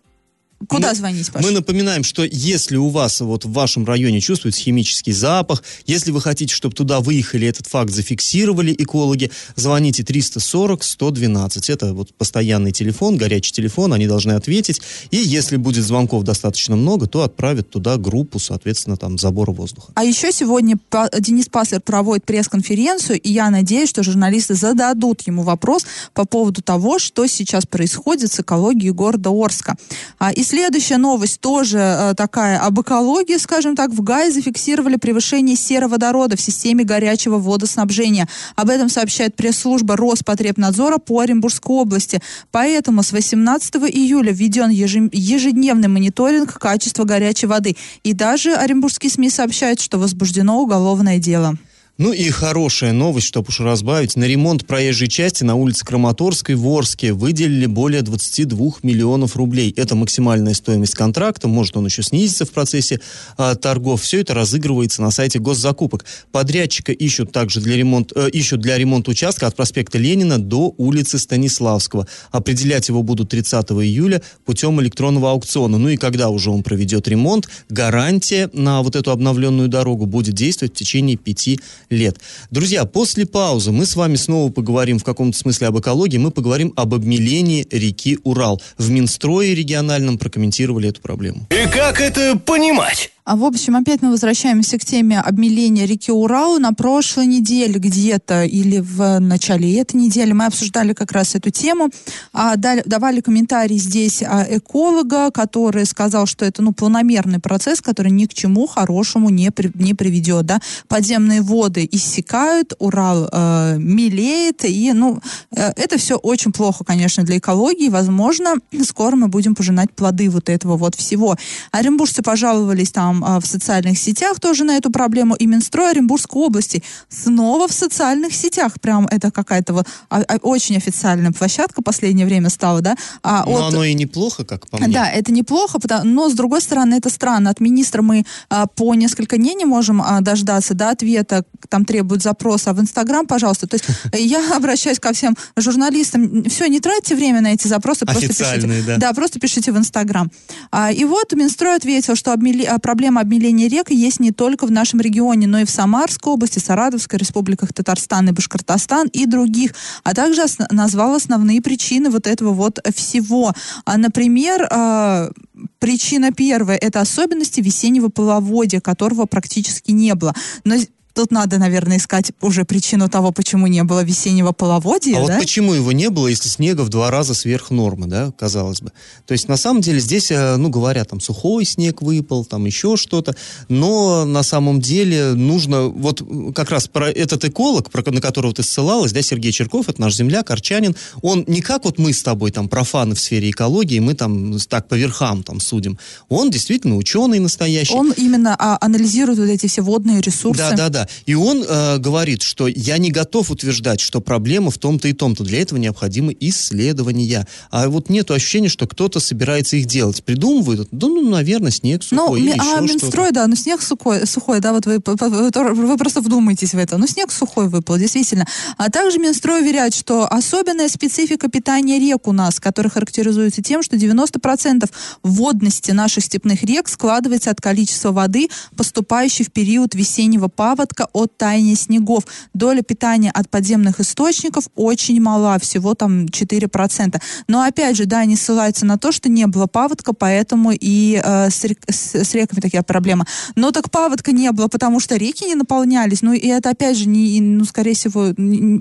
куда 0.67 0.89
Мы- 0.91 0.95
звонить, 0.97 1.31
Паш? 1.31 1.45
Мы 1.45 1.51
напоминаем, 1.53 2.03
что 2.05 2.25
если 2.25 2.77
у 2.77 2.89
вас 2.89 3.21
вот 3.21 3.45
в 3.45 3.53
вашем 3.53 3.85
районе 3.85 4.21
чувствуется 4.21 4.61
химический 4.61 5.13
запах, 5.13 5.63
если 5.87 6.11
вы 6.11 6.21
хотите, 6.21 6.55
чтобы 6.55 6.75
туда 6.75 7.01
выехали, 7.01 7.47
этот 7.47 7.67
факт 7.67 7.91
зафиксировали 7.93 8.75
экологи, 8.77 9.31
звоните 9.57 10.03
340-112. 10.03 11.71
Это 11.71 11.95
вот 11.95 12.13
постоянный 12.15 12.73
телефон, 12.73 13.17
горячий 13.17 13.53
телефон, 13.53 13.93
они 13.93 14.07
должны 14.07 14.33
ответить. 14.33 14.81
И 15.11 15.17
если 15.17 15.57
будет 15.57 15.85
звонков 15.85 16.25
достаточно 16.25 16.77
много, 16.77 17.07
то 17.07 17.23
отправят 17.23 17.71
туда 17.71 17.97
группу, 17.97 18.39
соответственно, 18.39 18.97
там 18.97 19.19
забора 19.19 19.53
воздуха. 19.53 19.93
А 19.95 20.05
еще 20.05 20.33
сегодня 20.33 20.77
Денис 21.21 21.47
Паслер 21.49 21.81
проводит 21.81 22.25
пресс-конференцию, 22.25 23.21
и 23.21 23.31
я 23.33 23.51
надеюсь, 23.51 23.89
что 23.91 24.03
журналисты 24.03 24.55
зададут 24.55 25.23
ему 25.27 25.43
вопрос 25.43 25.85
по 26.15 26.25
поводу 26.25 26.63
того, 26.63 26.99
что 26.99 27.27
сейчас 27.27 27.67
происходит 27.67 28.33
с 28.33 28.41
экологией 28.41 28.93
города 28.93 29.31
Орска. 29.31 29.77
А, 30.19 30.33
И 30.33 30.45
следующая 30.49 30.97
новость 30.97 31.41
тоже 31.41 31.79
э, 31.79 32.15
такая 32.17 32.59
об 32.59 32.81
экологии, 32.81 33.37
скажем 33.37 33.77
так. 33.77 33.91
В 33.91 34.03
ГАИ 34.03 34.31
зафиксировали 34.31 34.97
превышение 34.97 35.57
сероводорода 35.57 36.37
в 36.37 36.41
системе 36.41 36.85
горячего 36.85 37.39
водоснабжения. 37.39 38.27
Об 38.57 38.71
этом 38.71 38.89
сообщает 38.89 39.37
пресс-служба 39.37 39.97
Роспотребнадзора 39.97 40.99
по 40.99 41.21
Оренбургской 41.21 41.77
области. 41.77 42.21
Поэтому 42.51 43.03
с 43.03 43.13
18 43.13 43.77
июля 43.77 44.33
введен 44.33 44.71
ежедневный 44.71 45.89
мониторинг 45.89 46.59
качества 46.59 47.05
горячей 47.05 47.47
воды. 47.47 47.77
И 48.03 48.15
даже 48.15 48.55
оренбургские 48.55 49.11
СМИ 49.11 49.31
сообщают, 49.31 49.81
что 49.81 49.99
возбуждено 49.99 50.61
уголовное 50.61 51.19
дело. 51.19 51.59
Ну 51.99 52.13
и 52.13 52.31
хорошая 52.31 52.93
новость, 52.93 53.27
чтобы 53.27 53.49
уж 53.49 53.59
разбавить. 53.59 54.15
На 54.15 54.23
ремонт 54.23 54.65
проезжей 54.65 55.09
части 55.09 55.43
на 55.43 55.57
улице 55.57 55.85
Краматорской 55.85 56.55
в 56.55 56.65
Орске 56.69 57.13
выделили 57.13 57.67
более 57.67 58.03
22 58.03 58.75
миллионов 58.85 59.35
рублей. 59.35 59.75
Это 59.77 59.97
максимальная 59.97 60.55
стоимость 60.55 60.95
контракта. 60.95 61.49
Может, 61.49 61.77
он 61.77 61.87
еще 61.87 62.05
снизится 62.05 62.47
в 62.47 62.53
процессе 62.53 63.01
а, 63.37 63.57
торгов. 63.57 64.01
Все 64.01 64.21
это 64.21 64.33
разыгрывается 64.33 65.03
на 65.03 65.11
сайте 65.11 65.41
госзакупок. 65.41 66.05
Подрядчика 66.31 66.93
ищут 66.93 67.33
также 67.33 67.61
для 67.61 67.77
ремонта, 67.77 68.27
э, 68.27 68.31
ищут 68.31 68.61
для 68.61 68.79
ремонта 68.79 69.11
участка 69.11 69.49
от 69.49 69.57
проспекта 69.57 69.99
Ленина 69.99 70.39
до 70.39 70.73
улицы 70.79 71.19
Станиславского. 71.19 72.07
Определять 72.31 72.89
его 72.89 73.03
будут 73.03 73.31
30 73.31 73.73
июля 73.73 74.23
путем 74.45 74.81
электронного 74.81 75.33
аукциона. 75.33 75.79
Ну 75.79 75.89
и 75.89 75.97
когда 75.97 76.29
уже 76.29 76.53
он 76.53 76.63
проведет 76.63 77.09
ремонт, 77.09 77.49
гарантия 77.69 78.49
на 78.53 78.83
вот 78.83 78.95
эту 78.95 79.11
обновленную 79.11 79.67
дорогу 79.67 80.07
будет 80.07 80.35
действовать 80.35 80.75
в 80.75 80.79
течение 80.79 81.17
пяти 81.17 81.59
лет. 81.91 82.19
Друзья, 82.51 82.85
после 82.85 83.27
паузы 83.27 83.73
мы 83.73 83.87
с 83.87 83.97
вами 83.97 84.17
снова 84.17 84.51
поговорим 84.51 84.99
в 84.99 85.05
каком-то 85.05 85.37
смысле 85.37 85.69
об 85.69 85.79
экологии. 85.79 86.19
Мы 86.19 86.31
поговорим 86.31 86.73
об 86.77 86.95
обмелении 86.95 87.67
реки 87.71 88.19
Урал. 88.25 88.61
В 88.77 88.91
Минстрое 88.91 89.55
региональном 89.55 90.19
прокомментировали 90.19 90.89
эту 90.89 91.01
проблему. 91.01 91.47
И 91.51 91.69
как 91.69 92.01
это 92.01 92.39
понимать? 92.39 93.13
А 93.29 93.37
в 93.37 93.45
общем, 93.45 93.77
опять 93.77 94.01
мы 94.01 94.11
возвращаемся 94.11 94.79
к 94.79 94.87
теме 94.87 95.21
обмеления 95.21 95.85
реки 95.85 96.11
Урал. 96.11 96.59
На 96.59 96.73
прошлой 96.73 97.27
неделе 97.27 97.79
где-то 97.79 98.45
или 98.45 98.79
в 98.79 99.19
начале 99.19 99.79
этой 99.79 99.97
недели 99.97 100.33
мы 100.33 100.47
обсуждали 100.47 100.95
как 100.95 101.13
раз 101.13 101.35
эту 101.35 101.51
тему. 101.51 101.91
А, 102.33 102.57
давали 102.57 103.21
комментарий 103.21 103.77
здесь 103.77 104.23
а, 104.23 104.47
эколога, 104.49 105.31
который 105.31 105.85
сказал, 105.85 106.25
что 106.25 106.47
это 106.47 106.63
ну, 106.63 106.73
планомерный 106.73 107.39
процесс, 107.39 107.83
который 107.83 108.13
ни 108.13 108.25
к 108.25 108.33
чему 108.33 108.67
хорошему 108.67 109.29
не, 109.29 109.51
при- 109.51 109.73
не 109.75 109.93
приведет. 109.93 110.47
Да? 110.47 110.61
Подземные 110.89 111.43
воды 111.43 111.87
иссякают, 111.93 112.73
Урал 112.79 113.29
э, 113.31 113.77
мелеет, 113.77 114.65
и 114.65 114.91
ну, 114.95 115.21
э, 115.55 115.73
это 115.77 115.99
все 115.99 116.17
очень 116.17 116.53
плохо, 116.53 116.83
конечно, 116.83 117.25
для 117.25 117.37
экологии. 117.37 117.91
Возможно, 117.91 118.55
скоро 118.85 119.17
мы 119.17 119.29
будем 119.29 119.55
пожинать 119.55 119.93
плоды 119.93 120.31
вот 120.31 120.49
этого 120.49 120.79
вот 120.79 120.95
всего. 120.95 121.37
Оренбуржцы 121.73 122.23
пожаловались 122.23 122.91
там 122.91 123.18
а, 123.25 123.41
в 123.41 123.47
социальных 123.47 123.99
сетях 123.99 124.41
тоже 124.41 124.65
на 124.65 124.77
эту 124.77 124.91
проблему, 124.91 125.35
и 125.35 125.47
Минстрой 125.47 125.91
Оренбургской 125.91 126.41
области 126.43 126.83
снова 127.09 127.69
в 127.69 127.73
социальных 127.73 128.35
сетях. 128.35 128.73
Прям 128.81 129.07
это 129.07 129.31
какая-то 129.31 129.73
вот 129.75 129.87
а, 130.11 130.23
а, 130.23 130.37
очень 130.43 130.77
официальная 130.77 131.33
площадка 131.33 131.81
в 131.81 131.85
последнее 131.85 132.27
время 132.27 132.51
стала, 132.51 132.81
да? 132.81 132.97
А, 133.23 133.45
Но 133.47 133.67
от- 133.67 133.75
оно 133.75 133.85
и 133.85 133.95
неплохо, 133.95 134.45
как 134.45 134.69
по 134.69 134.79
мне. 134.79 134.89
да, 134.89 135.11
это 135.11 135.33
неплохо, 135.33 135.79
потому- 135.79 136.05
но 136.05 136.29
с 136.29 136.35
другой 136.35 136.61
стороны 136.61 136.95
это 136.95 137.11
странно. 137.11 137.51
От 137.51 137.61
министра 137.61 138.03
мы 138.03 138.25
а, 138.51 138.67
по 138.67 138.95
несколько 138.95 139.37
дней 139.37 139.55
не 139.55 139.65
можем 139.65 140.01
а, 140.03 140.21
дождаться 140.21 140.75
до 140.75 140.91
ответа, 140.91 141.45
там 141.69 141.85
требуют 141.85 142.23
запроса, 142.23 142.73
в 142.73 142.81
Инстаграм, 142.81 143.27
пожалуйста. 143.27 143.67
То 143.67 143.77
есть 143.77 143.87
я 144.15 144.57
обращаюсь 144.57 144.99
ко 144.99 145.13
всем 145.13 145.37
журналистам, 145.57 146.45
все, 146.45 146.67
не 146.67 146.81
тратьте 146.81 147.15
время 147.15 147.41
на 147.41 147.53
эти 147.53 147.67
запросы, 147.69 148.05
просто 148.07 148.29
пишите. 148.29 148.99
да. 148.99 149.13
просто 149.13 149.39
пишите 149.41 149.73
в 149.73 149.77
Инстаграм. 149.79 150.31
А, 150.71 150.91
и 150.93 151.05
вот 151.05 151.33
Минстрой 151.33 151.77
ответил, 151.77 152.17
что 152.17 152.33
обмели- 152.33 152.65
а, 152.67 152.79
проблема 153.09 153.23
обмеления 153.23 153.69
рек 153.69 153.91
есть 153.91 154.21
не 154.21 154.33
только 154.33 154.67
в 154.67 154.71
нашем 154.71 155.01
регионе, 155.01 155.47
но 155.47 155.61
и 155.61 155.65
в 155.65 155.71
Самарской 155.71 156.35
области, 156.35 156.59
Саратовской 156.59 157.19
республиках 157.19 157.73
Татарстан 157.73 158.29
и 158.29 158.33
Башкортостан 158.33 159.09
и 159.09 159.25
других, 159.25 159.73
а 160.05 160.15
также 160.15 160.43
ос- 160.45 160.59
назвал 160.71 161.15
основные 161.15 161.63
причины 161.63 162.11
вот 162.11 162.27
этого 162.27 162.53
вот 162.53 162.79
всего. 162.95 163.55
А, 163.87 163.97
например, 163.97 164.69
а, 164.71 165.31
причина 165.79 166.33
первая– 166.33 166.77
это 166.83 167.01
особенности 167.01 167.63
весеннего 167.63 168.09
половодья, 168.11 168.81
которого 168.81 169.25
практически 169.25 169.91
не 169.91 170.15
было. 170.15 170.35
Но 170.65 170.75
Тут 171.19 171.33
надо, 171.33 171.59
наверное, 171.59 171.97
искать 171.97 172.31
уже 172.41 172.65
причину 172.65 173.09
того, 173.09 173.33
почему 173.33 173.67
не 173.67 173.83
было 173.83 174.05
весеннего 174.05 174.53
половодья, 174.53 175.17
А 175.17 175.27
да? 175.27 175.33
вот 175.33 175.43
почему 175.43 175.75
его 175.75 175.91
не 175.91 176.11
было, 176.11 176.29
если 176.29 176.49
снега 176.49 176.83
в 176.83 176.91
два 176.91 177.11
раза 177.11 177.35
сверх 177.35 177.73
нормы, 177.73 178.07
да, 178.07 178.31
казалось 178.39 178.83
бы. 178.83 178.93
То 179.27 179.33
есть, 179.33 179.49
на 179.49 179.57
самом 179.57 179.81
деле, 179.81 179.99
здесь, 179.99 180.31
э, 180.31 180.55
ну, 180.59 180.69
говорят, 180.69 181.09
там, 181.09 181.21
сухой 181.21 181.65
снег 181.65 182.03
выпал, 182.03 182.45
там, 182.45 182.67
еще 182.67 182.97
что-то, 182.97 183.35
но 183.69 184.25
на 184.27 184.45
самом 184.45 184.81
деле 184.81 185.35
нужно, 185.35 185.89
вот 185.89 186.23
как 186.55 186.71
раз 186.71 186.87
про 186.87 187.11
этот 187.11 187.45
эколог, 187.45 187.91
про, 187.91 188.09
на 188.13 188.21
которого 188.21 188.55
ты 188.55 188.63
ссылалась, 188.63 189.11
да, 189.11 189.21
Сергей 189.21 189.51
Черков, 189.51 189.89
это 189.89 190.01
наш 190.01 190.15
земляк, 190.15 190.49
арчанин, 190.53 190.95
он 191.21 191.43
не 191.49 191.63
как 191.63 191.85
вот 191.85 191.99
мы 191.99 192.13
с 192.13 192.23
тобой, 192.23 192.53
там, 192.53 192.69
профаны 192.69 193.17
в 193.17 193.21
сфере 193.21 193.51
экологии, 193.51 193.99
мы 193.99 194.15
там 194.15 194.57
так 194.69 194.87
по 194.87 194.95
верхам 194.95 195.43
там 195.43 195.59
судим. 195.59 195.99
Он 196.29 196.49
действительно 196.49 196.95
ученый 196.97 197.41
настоящий. 197.41 197.93
Он 197.95 198.13
именно 198.13 198.55
а, 198.57 198.79
анализирует 198.81 199.41
вот 199.41 199.49
эти 199.49 199.67
все 199.67 199.83
водные 199.83 200.21
ресурсы. 200.21 200.63
Да, 200.63 200.77
да, 200.77 200.89
да. 200.89 201.08
И 201.27 201.35
он 201.35 201.65
э, 201.67 201.99
говорит, 201.99 202.43
что 202.43 202.67
я 202.69 202.99
не 202.99 203.11
готов 203.11 203.51
утверждать, 203.51 204.01
что 204.01 204.21
проблема 204.21 204.71
в 204.71 204.79
том-то 204.79 205.09
и 205.09 205.13
том-то. 205.13 205.45
Для 205.45 205.61
этого 205.63 205.79
необходимы 205.79 206.37
исследования. 206.39 207.47
А 207.71 207.89
вот 207.89 208.09
нет 208.09 208.31
ощущения, 208.31 208.69
что 208.69 208.87
кто-то 208.87 209.21
собирается 209.21 209.77
их 209.77 209.87
делать. 209.87 210.23
Придумывают, 210.25 210.89
да, 210.91 211.07
ну, 211.07 211.29
наверное, 211.29 211.71
снег 211.71 212.03
Ну, 212.11 212.27
сухой 212.27 212.41
ми- 212.43 212.55
а 212.59 212.81
Минстрой, 212.81 213.33
да, 213.33 213.47
ну 213.47 213.57
снег 213.57 213.83
сухой, 213.83 214.27
сухой, 214.27 214.61
да, 214.61 214.73
вот 214.73 214.87
вы, 214.87 215.01
вы, 215.05 215.75
вы 215.75 215.97
просто 215.97 216.21
вдумайтесь 216.21 216.75
в 216.75 216.79
это. 216.79 216.99
Ну, 216.99 217.07
снег 217.07 217.31
сухой 217.33 217.69
выпал, 217.69 217.97
действительно. 217.99 218.47
А 218.77 218.91
также 218.91 219.19
Минстрой 219.19 219.63
уверяет, 219.63 219.95
что 219.95 220.27
особенная 220.27 220.89
специфика 220.89 221.49
питания 221.49 221.99
рек 221.99 222.27
у 222.27 222.33
нас, 222.33 222.61
которая 222.61 222.91
характеризуется 222.91 223.63
тем, 223.63 223.83
что 223.83 223.97
90% 223.97 224.91
водности 225.23 225.91
наших 225.91 226.25
степных 226.25 226.63
рек 226.63 226.89
складывается 226.89 227.51
от 227.51 227.61
количества 227.61 228.13
воды, 228.13 228.49
поступающей 228.77 229.45
в 229.45 229.53
период 229.53 229.95
весеннего 229.95 230.49
паводка 230.89 231.09
от 231.13 231.37
таяния 231.37 231.77
снегов. 231.77 232.25
Доля 232.55 232.83
питания 232.83 233.31
от 233.31 233.49
подземных 233.51 234.01
источников 234.01 234.65
очень 234.75 235.21
мала, 235.21 235.59
всего 235.59 235.95
там 235.95 236.27
4%. 236.27 237.21
Но 237.49 237.63
опять 237.63 237.97
же, 237.97 238.07
да, 238.07 238.21
они 238.21 238.37
ссылаются 238.37 238.87
на 238.87 238.99
то, 238.99 239.13
что 239.13 239.29
не 239.29 239.47
было 239.47 239.67
паводка, 239.67 240.13
поэтому 240.13 240.73
и 240.73 241.21
э, 241.23 241.51
с, 241.51 241.65
рек- 241.65 241.85
с- 241.91 242.15
с 242.15 242.35
реками 242.35 242.61
такая 242.61 242.83
проблема. 242.83 243.27
Но 243.57 243.71
так 243.71 243.91
паводка 243.91 244.33
не 244.33 244.51
было, 244.53 244.69
потому 244.69 245.01
что 245.01 245.17
реки 245.17 245.45
не 245.47 245.55
наполнялись. 245.55 246.23
Ну 246.23 246.33
и 246.33 246.47
это 246.49 246.71
опять 246.71 246.97
же, 246.97 247.07
не, 247.09 247.41
ну, 247.41 247.65
скорее 247.65 247.95
всего, 247.95 248.33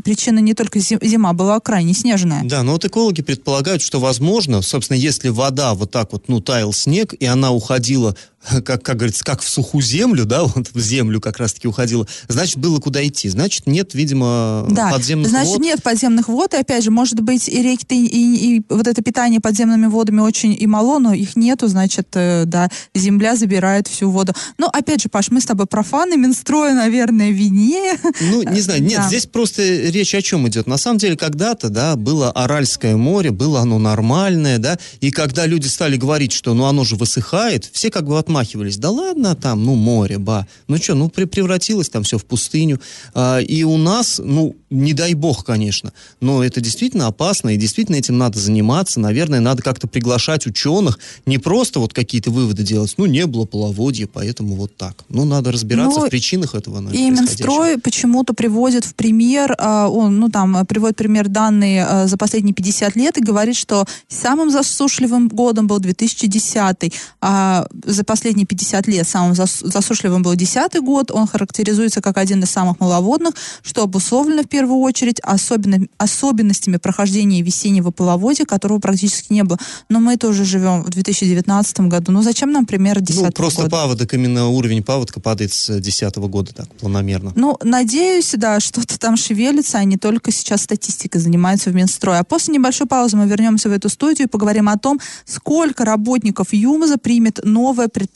причина 0.02 0.40
не 0.40 0.54
только 0.54 0.80
зи- 0.80 1.00
зима 1.02 1.34
была 1.34 1.60
крайне 1.60 1.94
снежная. 1.94 2.44
Да, 2.44 2.64
но 2.64 2.74
вот 2.74 2.86
экологи 2.86 3.22
предполагают, 3.22 3.82
что 3.82 4.00
возможно, 4.00 4.62
собственно, 4.62 4.98
если 4.98 5.30
вода 5.30 5.74
вот 5.74 5.92
так 5.92 6.12
вот, 6.14 6.28
ну, 6.28 6.40
таял 6.42 6.74
снег, 6.74 7.14
и 7.14 7.26
она 7.26 7.52
уходила 7.52 8.16
как, 8.64 8.84
как 8.84 8.98
говорится, 8.98 9.24
как 9.24 9.42
в 9.42 9.50
сухую 9.50 9.82
землю, 9.82 10.26
да, 10.26 10.44
вот 10.46 10.70
в 10.74 10.80
землю 10.80 11.20
как 11.22 11.38
раз-таки 11.38 11.68
уходила, 11.68 12.08
значит, 12.28 12.58
было 12.58 12.80
куда 12.80 13.06
идти. 13.06 13.30
Значит, 13.30 13.68
нет, 13.68 13.94
видимо, 13.94 14.66
да. 14.70 14.92
подземных 14.92 15.30
значит, 15.30 15.54
вод. 15.54 15.62
нет 15.62 15.84
подземных 15.84 16.28
вод, 16.28 16.54
и 16.54 16.58
опять 16.58 16.84
же, 16.84 16.92
может 16.92 17.20
быть, 17.22 17.48
и 17.50 17.62
реки, 17.62 17.86
и, 17.90 18.06
и, 18.06 18.58
и 18.58 18.64
вот 18.70 18.88
это 18.88 19.02
питание 19.02 19.40
подземными 19.40 19.88
водами 19.88 20.22
очень 20.22 20.56
и 20.58 20.68
мало, 20.68 21.00
но 21.00 21.14
их 21.14 21.36
нету, 21.36 21.68
значит, 21.68 22.08
э, 22.14 22.44
да, 22.46 22.70
земля 22.94 23.36
забирает 23.36 23.88
всю 23.88 24.10
воду. 24.10 24.34
Но, 24.58 24.68
опять 24.68 25.02
же, 25.02 25.10
Паш, 25.10 25.30
мы 25.32 25.42
с 25.42 25.46
тобой 25.46 25.66
профаны, 25.66 26.18
Минстрою, 26.18 26.76
наверное, 26.76 27.32
вине. 27.32 27.98
Ну, 28.22 28.44
не 28.44 28.62
знаю, 28.62 28.82
нет, 28.84 29.02
Да. 29.02 29.08
здесь 29.08 29.26
просто 29.26 29.64
речь 29.64 30.14
о 30.16 30.22
чем 30.22 30.48
идет. 30.48 30.68
На 30.68 30.78
самом 30.78 30.98
деле, 30.98 31.16
когда-то, 31.18 31.70
да, 31.70 31.96
было 31.96 32.32
Аральское 32.32 32.96
море, 32.96 33.32
было 33.32 33.62
оно 33.62 33.80
нормальное, 33.80 34.58
да, 34.58 34.78
и 35.02 35.12
когда 35.12 35.46
люди 35.46 35.68
стали 35.68 35.98
говорить, 35.98 36.32
что, 36.32 36.54
ну, 36.54 36.66
оно 36.66 36.84
же 36.84 36.96
высыхает, 36.96 37.70
все 37.72 37.90
как 37.90 38.06
бы 38.06 38.18
отмахивались. 38.38 38.78
Да 38.78 38.90
ладно 38.90 39.36
там, 39.36 39.66
ну, 39.66 39.76
море, 39.76 40.18
ба. 40.18 40.48
Ну, 40.68 40.78
что, 40.78 40.96
ну, 40.96 41.10
превратилось 41.10 41.90
там 41.90 42.04
все 42.04 42.18
в 42.18 42.26
пустыню. 42.26 42.80
А, 43.14 43.40
и 43.40 43.64
у 43.64 43.78
нас, 43.78 44.22
ну, 44.24 44.56
не 44.70 44.94
дай 44.94 45.14
бог, 45.14 45.46
конечно, 45.46 45.94
но 46.20 46.44
это 46.44 46.62
действительно 46.62 47.08
опасно, 47.08 47.50
и 47.50 47.58
действительно 47.58 47.96
этим 47.96 48.18
надо 48.18 48.40
заниматься. 48.40 49.00
Наверное, 49.00 49.40
надо 49.40 49.64
как-то 49.64 49.88
приглашать 49.88 50.46
ученых, 50.46 51.00
не 51.26 51.38
просто 51.38 51.80
вот 51.80 51.94
какие-то 51.94 52.32
выводы 52.32 52.64
делать. 52.64 52.94
Ну, 52.98 53.06
не 53.06 53.26
было 53.26 53.46
половодья, 53.46 54.08
поэтому 54.12 54.56
вот 54.56 54.76
так. 54.76 55.04
Ну, 55.10 55.26
надо 55.26 55.52
разбираться 55.52 56.00
Ну, 56.00 56.08
в 56.08 56.10
причинах 56.10 56.54
этого. 56.56 56.92
И. 56.92 57.10
Минстрой 57.10 57.78
почему-то 57.78 58.34
приводит 58.34 58.86
в 58.86 58.94
пример, 58.94 59.56
а, 59.58 59.88
он, 59.88 60.20
ну 60.20 60.30
там, 60.30 60.66
приводит 60.66 60.98
пример 60.98 61.28
данные 61.28 61.86
а, 61.86 62.08
за 62.08 62.18
последние 62.18 62.54
50 62.54 62.96
лет 62.96 63.18
и 63.18 63.22
говорит, 63.22 63.56
что 63.56 63.86
самым 64.08 64.52
засушливым 64.52 65.30
годом 65.30 65.68
был 65.68 65.80
2010, 65.80 66.94
а 67.22 67.68
за 67.86 68.04
последние 68.04 68.27
50 68.34 68.88
лет 68.88 69.08
самым 69.08 69.34
зас- 69.34 69.66
засушливым 69.66 70.24
был 70.24 70.32
2010 70.36 70.82
год. 70.82 71.12
Он 71.12 71.28
характеризуется 71.28 72.02
как 72.02 72.18
один 72.18 72.44
из 72.44 72.50
самых 72.50 72.80
маловодных, 72.80 73.34
что 73.64 73.84
обусловлено 73.84 74.44
в 74.44 74.48
первую 74.48 74.80
очередь 74.80 75.20
особенно, 75.22 75.86
особенностями 75.98 76.78
прохождения 76.78 77.42
весеннего 77.42 77.92
половодья, 77.92 78.46
которого 78.46 78.80
практически 78.80 79.34
не 79.34 79.44
было. 79.44 79.58
Но 79.90 80.00
мы 80.00 80.18
тоже 80.18 80.46
живем 80.46 80.84
в 80.84 80.90
2019 80.90 81.80
году. 81.82 82.12
Ну 82.12 82.22
зачем 82.22 82.52
нам 82.52 82.66
пример 82.66 82.96
2010 82.96 83.24
Ну, 83.26 83.32
просто 83.32 83.62
года? 83.64 83.72
паводок, 83.72 84.14
именно 84.14 84.48
уровень 84.50 84.84
паводка 84.84 85.20
падает 85.20 85.54
с 85.54 85.68
2010 85.68 86.16
года 86.18 86.54
так 86.54 86.68
планомерно. 86.76 87.34
Ну, 87.36 87.58
надеюсь, 87.64 88.34
да, 88.38 88.60
что-то 88.60 88.98
там 89.00 89.18
шевелится, 89.18 89.78
а 89.78 89.84
не 89.84 89.98
только 89.98 90.32
сейчас 90.32 90.64
статистикой 90.64 91.22
занимается 91.22 91.70
в 91.70 91.76
Минстрое. 91.76 92.20
А 92.20 92.24
после 92.24 92.54
небольшой 92.54 92.88
паузы 92.88 93.18
мы 93.18 93.28
вернемся 93.28 93.70
в 93.70 93.72
эту 93.72 93.90
студию 93.90 94.28
и 94.28 94.30
поговорим 94.30 94.70
о 94.70 94.78
том, 94.78 95.00
сколько 95.26 95.86
работников 95.86 96.54
ЮМЗа 96.54 96.98
примет 96.98 97.40
новое 97.44 97.88
предприятие, 97.88 98.07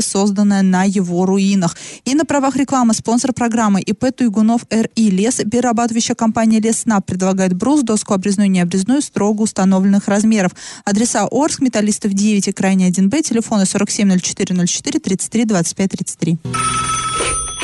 созданное 0.00 0.62
на 0.62 0.84
его 0.84 1.26
руинах. 1.26 1.76
И 2.04 2.14
на 2.14 2.24
правах 2.24 2.56
рекламы 2.56 2.94
спонсор 2.94 3.32
программы 3.32 3.80
ИП 3.80 4.14
Туйгунов 4.14 4.62
РИ 4.70 5.10
Лес, 5.10 5.36
перерабатывающая 5.36 6.14
компания 6.14 6.60
Леснаб 6.60 7.04
предлагает 7.06 7.54
брус, 7.54 7.82
доску 7.82 8.14
обрезную 8.14 8.46
и 8.46 8.50
необрезную 8.50 9.02
строго 9.02 9.42
установленных 9.42 10.08
размеров. 10.08 10.52
Адреса 10.84 11.26
Орск, 11.30 11.60
Металлистов 11.60 12.12
9 12.12 12.48
и 12.48 12.52
Крайний 12.52 12.90
1Б, 12.90 13.22
телефоны 13.22 13.64
470404 13.66 15.00
33 15.00 15.44
25 15.44 15.90
33. 15.90 16.38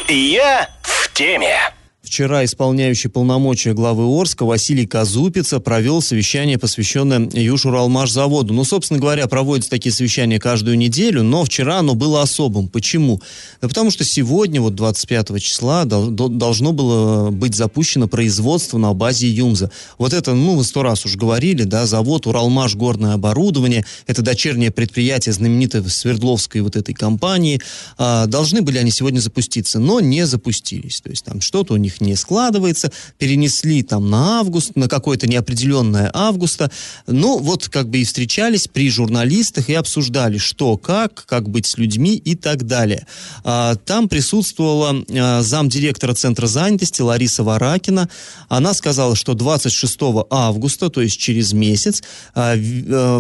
Я 0.08 0.68
в 0.82 1.12
теме. 1.12 1.75
Вчера 2.06 2.44
исполняющий 2.44 3.08
полномочия 3.08 3.74
главы 3.74 4.04
Орска 4.04 4.44
Василий 4.44 4.86
Казупица 4.86 5.58
провел 5.58 6.00
совещание, 6.00 6.56
посвященное 6.56 7.28
Южуралмаш-заводу. 7.32 8.54
Ну, 8.54 8.62
собственно 8.62 9.00
говоря, 9.00 9.26
проводятся 9.26 9.70
такие 9.70 9.92
совещания 9.92 10.38
каждую 10.38 10.78
неделю, 10.78 11.24
но 11.24 11.44
вчера 11.44 11.80
оно 11.80 11.96
было 11.96 12.22
особым. 12.22 12.68
Почему? 12.68 13.20
Да 13.60 13.66
потому 13.66 13.90
что 13.90 14.04
сегодня, 14.04 14.60
вот 14.60 14.76
25 14.76 15.40
числа, 15.42 15.84
дол- 15.84 16.10
до- 16.10 16.28
должно 16.28 16.72
было 16.72 17.30
быть 17.30 17.56
запущено 17.56 18.06
производство 18.06 18.78
на 18.78 18.94
базе 18.94 19.28
ЮМЗа. 19.28 19.72
Вот 19.98 20.12
это, 20.12 20.32
ну, 20.32 20.54
вы 20.54 20.62
сто 20.62 20.84
раз 20.84 21.04
уже 21.06 21.18
говорили, 21.18 21.64
да, 21.64 21.86
завод 21.86 22.28
Уралмаш 22.28 22.76
горное 22.76 23.14
оборудование, 23.14 23.84
это 24.06 24.22
дочернее 24.22 24.70
предприятие 24.70 25.32
знаменитой 25.32 25.82
Свердловской 25.82 26.60
вот 26.60 26.76
этой 26.76 26.94
компании. 26.94 27.60
А, 27.98 28.26
должны 28.26 28.62
были 28.62 28.78
они 28.78 28.92
сегодня 28.92 29.18
запуститься, 29.18 29.80
но 29.80 29.98
не 29.98 30.24
запустились. 30.24 31.00
То 31.00 31.10
есть 31.10 31.24
там 31.24 31.40
что-то 31.40 31.74
у 31.74 31.76
них 31.76 31.95
не 32.00 32.16
складывается, 32.16 32.90
перенесли 33.18 33.82
там 33.82 34.10
на 34.10 34.40
август, 34.40 34.76
на 34.76 34.88
какое-то 34.88 35.26
неопределенное 35.26 36.10
августа. 36.12 36.70
Ну, 37.06 37.38
вот 37.38 37.68
как 37.68 37.88
бы 37.88 37.98
и 37.98 38.04
встречались 38.04 38.68
при 38.68 38.90
журналистах 38.90 39.68
и 39.68 39.74
обсуждали, 39.74 40.38
что, 40.38 40.76
как, 40.76 41.24
как 41.26 41.48
быть 41.48 41.66
с 41.66 41.78
людьми 41.78 42.16
и 42.16 42.34
так 42.34 42.64
далее. 42.66 43.06
А, 43.44 43.76
там 43.76 44.08
присутствовала 44.08 45.04
а, 45.10 45.42
замдиректора 45.42 46.14
Центра 46.14 46.46
занятости 46.46 47.02
Лариса 47.02 47.42
Варакина. 47.42 48.08
Она 48.48 48.74
сказала, 48.74 49.16
что 49.16 49.34
26 49.34 49.98
августа, 50.30 50.90
то 50.90 51.00
есть 51.00 51.18
через 51.18 51.52
месяц, 51.52 52.02
а, 52.34 52.56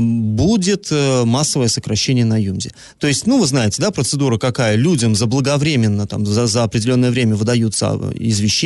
будет 0.00 0.88
э, 0.90 1.24
массовое 1.24 1.68
сокращение 1.68 2.24
на 2.24 2.40
ЮМЗе. 2.40 2.72
То 2.98 3.06
есть, 3.06 3.26
ну, 3.26 3.40
вы 3.40 3.46
знаете, 3.46 3.82
да, 3.82 3.90
процедура 3.90 4.38
какая? 4.38 4.76
Людям 4.76 5.14
заблаговременно, 5.14 6.06
там, 6.06 6.26
за, 6.26 6.46
за 6.46 6.64
определенное 6.64 7.10
время 7.10 7.36
выдаются 7.36 7.98
э, 8.00 8.12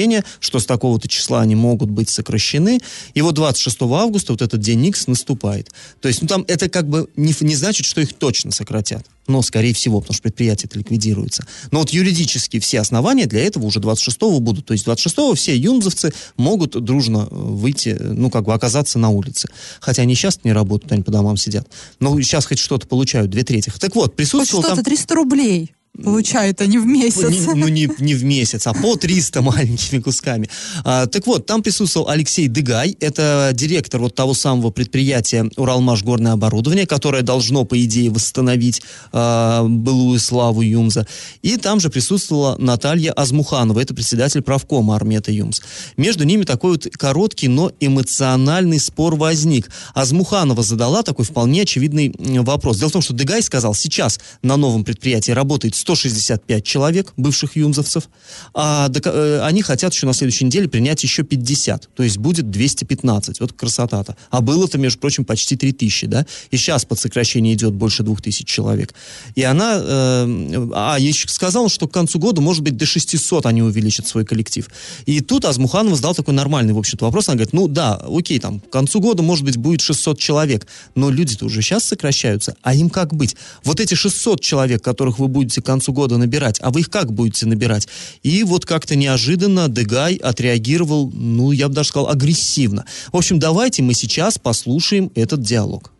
извещения, 0.00 0.24
что 0.40 0.58
с 0.58 0.66
такого-то 0.66 1.08
числа 1.08 1.40
они 1.40 1.54
могут 1.54 1.90
быть 1.90 2.08
сокращены. 2.08 2.80
И 3.14 3.22
вот 3.22 3.34
26 3.34 3.82
августа 3.82 4.32
вот 4.32 4.42
этот 4.42 4.60
день 4.60 4.86
Икс 4.86 5.06
наступает. 5.06 5.70
То 6.00 6.08
есть, 6.08 6.22
ну, 6.22 6.28
там 6.28 6.44
это 6.48 6.68
как 6.68 6.88
бы 6.88 7.08
не, 7.16 7.34
не 7.40 7.54
значит, 7.54 7.86
что 7.86 8.00
их 8.00 8.12
точно 8.14 8.50
сократят. 8.50 9.04
Но, 9.26 9.42
скорее 9.42 9.74
всего, 9.74 10.00
потому 10.00 10.14
что 10.14 10.22
предприятие 10.22 10.66
это 10.68 10.78
ликвидируется. 10.78 11.46
Но 11.70 11.80
вот 11.80 11.90
юридически 11.90 12.58
все 12.58 12.80
основания 12.80 13.26
для 13.26 13.44
этого 13.44 13.66
уже 13.66 13.78
26-го 13.78 14.40
будут. 14.40 14.66
То 14.66 14.72
есть 14.72 14.86
26-го 14.86 15.34
все 15.34 15.56
юмзовцы 15.56 16.12
могут 16.36 16.82
дружно 16.82 17.28
э, 17.30 17.34
выйти, 17.34 17.90
э, 17.90 18.12
ну, 18.12 18.30
как 18.30 18.44
бы 18.44 18.54
оказаться 18.54 18.98
на 18.98 19.10
улице. 19.10 19.48
Хотя 19.80 20.02
они 20.02 20.14
сейчас 20.14 20.40
не 20.42 20.52
работают, 20.52 20.92
они 20.92 21.02
по 21.02 21.12
домам 21.12 21.36
сидят. 21.36 21.68
Но 22.00 22.20
сейчас 22.20 22.46
хоть 22.46 22.58
что-то 22.58 22.86
получают, 22.86 23.30
две 23.30 23.44
трети. 23.44 23.70
Так 23.78 23.94
вот, 23.94 24.06
Хоть 24.06 24.16
присутствовал 24.16 24.62
что-то 24.62 24.76
там... 24.76 24.84
300 24.84 25.14
рублей 25.14 25.70
получают 26.02 26.60
они 26.60 26.78
в 26.78 26.86
месяц. 26.86 27.22
Ну, 27.22 27.30
не, 27.30 27.54
ну, 27.54 27.68
не, 27.68 27.88
не 27.98 28.14
в 28.14 28.24
месяц, 28.24 28.66
а 28.66 28.72
по 28.72 28.96
300 28.96 29.42
маленькими 29.42 30.00
кусками. 30.00 30.48
А, 30.84 31.06
так 31.06 31.26
вот, 31.26 31.46
там 31.46 31.62
присутствовал 31.62 32.08
Алексей 32.08 32.48
Дыгай, 32.48 32.96
это 33.00 33.50
директор 33.52 34.00
вот 34.00 34.14
того 34.14 34.34
самого 34.34 34.70
предприятия 34.70 35.50
Уралмаш 35.56 36.02
горное 36.02 36.32
оборудование, 36.32 36.86
которое 36.86 37.22
должно, 37.22 37.64
по 37.64 37.82
идее, 37.82 38.10
восстановить 38.10 38.82
а, 39.12 39.64
былую 39.64 40.18
славу 40.20 40.62
ЮМЗа. 40.62 41.06
И 41.42 41.56
там 41.56 41.80
же 41.80 41.90
присутствовала 41.90 42.56
Наталья 42.58 43.12
Азмуханова, 43.12 43.80
это 43.80 43.94
председатель 43.94 44.42
правкома 44.42 44.96
Армета 44.96 45.32
ЮМЗ. 45.32 45.62
Между 45.96 46.24
ними 46.24 46.44
такой 46.44 46.72
вот 46.72 46.86
короткий, 46.92 47.48
но 47.48 47.72
эмоциональный 47.80 48.78
спор 48.78 49.16
возник. 49.16 49.70
Азмуханова 49.94 50.62
задала 50.62 51.02
такой 51.02 51.24
вполне 51.24 51.62
очевидный 51.62 52.14
вопрос. 52.18 52.78
Дело 52.78 52.88
в 52.88 52.92
том, 52.92 53.02
что 53.02 53.12
Дыгай 53.12 53.42
сказал, 53.42 53.74
сейчас 53.74 54.20
на 54.42 54.56
новом 54.56 54.84
предприятии 54.84 55.32
работает 55.32 55.74
165 55.80 56.64
человек, 56.64 57.12
бывших 57.16 57.56
юмзовцев, 57.56 58.08
а 58.54 58.88
э, 58.88 59.40
они 59.42 59.62
хотят 59.62 59.94
еще 59.94 60.06
на 60.06 60.12
следующей 60.12 60.44
неделе 60.44 60.68
принять 60.68 61.02
еще 61.02 61.22
50, 61.22 61.88
то 61.94 62.02
есть 62.02 62.18
будет 62.18 62.50
215. 62.50 63.40
Вот 63.40 63.52
красота-то. 63.52 64.16
А 64.30 64.40
было-то, 64.40 64.78
между 64.78 64.98
прочим, 65.00 65.24
почти 65.24 65.56
3000, 65.56 66.06
да? 66.06 66.26
И 66.50 66.56
сейчас 66.56 66.84
под 66.84 66.98
сокращение 66.98 67.54
идет 67.54 67.72
больше 67.72 68.02
2000 68.02 68.44
человек. 68.44 68.94
И 69.34 69.42
она, 69.42 69.80
э, 69.80 70.68
а 70.74 70.96
еще 70.98 71.28
сказала, 71.28 71.68
что 71.68 71.88
к 71.88 71.92
концу 71.92 72.18
года, 72.18 72.40
может 72.40 72.62
быть, 72.62 72.76
до 72.76 72.86
600 72.86 73.46
они 73.46 73.62
увеличат 73.62 74.06
свой 74.06 74.24
коллектив. 74.24 74.68
И 75.06 75.20
тут 75.20 75.44
Азмуханова 75.44 75.96
задал 75.96 76.14
такой 76.14 76.34
нормальный, 76.34 76.72
в 76.72 76.78
общем-то, 76.78 77.04
вопрос. 77.04 77.28
Она 77.28 77.36
говорит, 77.36 77.52
ну 77.52 77.68
да, 77.68 77.96
окей, 77.96 78.38
там, 78.38 78.60
к 78.60 78.70
концу 78.70 79.00
года, 79.00 79.22
может 79.22 79.44
быть, 79.44 79.56
будет 79.56 79.80
600 79.80 80.18
человек, 80.18 80.66
но 80.94 81.10
люди-то 81.10 81.46
уже 81.46 81.62
сейчас 81.62 81.84
сокращаются, 81.84 82.54
а 82.62 82.74
им 82.74 82.90
как 82.90 83.14
быть? 83.14 83.36
Вот 83.64 83.80
эти 83.80 83.94
600 83.94 84.40
человек, 84.40 84.82
которых 84.82 85.18
вы 85.18 85.28
будете 85.28 85.62
концу 85.72 85.92
года 85.92 86.18
набирать, 86.18 86.58
а 86.62 86.70
вы 86.70 86.80
их 86.80 86.90
как 86.90 87.12
будете 87.12 87.46
набирать? 87.46 87.88
И 88.22 88.42
вот 88.44 88.66
как-то 88.66 88.96
неожиданно 88.96 89.68
Дегай 89.68 90.16
отреагировал, 90.16 91.10
ну, 91.12 91.52
я 91.52 91.68
бы 91.68 91.74
даже 91.74 91.88
сказал, 91.90 92.08
агрессивно. 92.08 92.84
В 93.12 93.16
общем, 93.16 93.38
давайте 93.38 93.82
мы 93.82 93.94
сейчас 93.94 94.38
послушаем 94.38 95.10
этот 95.14 95.40
диалог. 95.42 95.92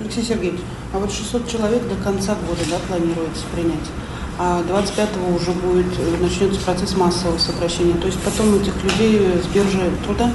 Алексей 0.00 0.22
Сергеевич, 0.22 0.60
а 0.92 0.98
вот 0.98 1.12
600 1.12 1.50
человек 1.50 1.82
до 1.88 1.96
конца 1.96 2.34
года 2.34 2.60
да, 2.70 2.78
планируется 2.88 3.44
принять, 3.54 3.88
а 4.38 4.62
25-го 4.68 5.36
уже 5.36 5.52
будет, 5.52 5.86
э, 5.98 6.16
начнется 6.22 6.60
процесс 6.60 6.96
массового 6.96 7.38
сокращения. 7.38 7.94
То 7.94 8.06
есть 8.06 8.18
потом 8.20 8.54
этих 8.60 8.74
людей 8.84 9.20
с 9.42 9.46
биржи 9.54 9.90
труда 10.04 10.32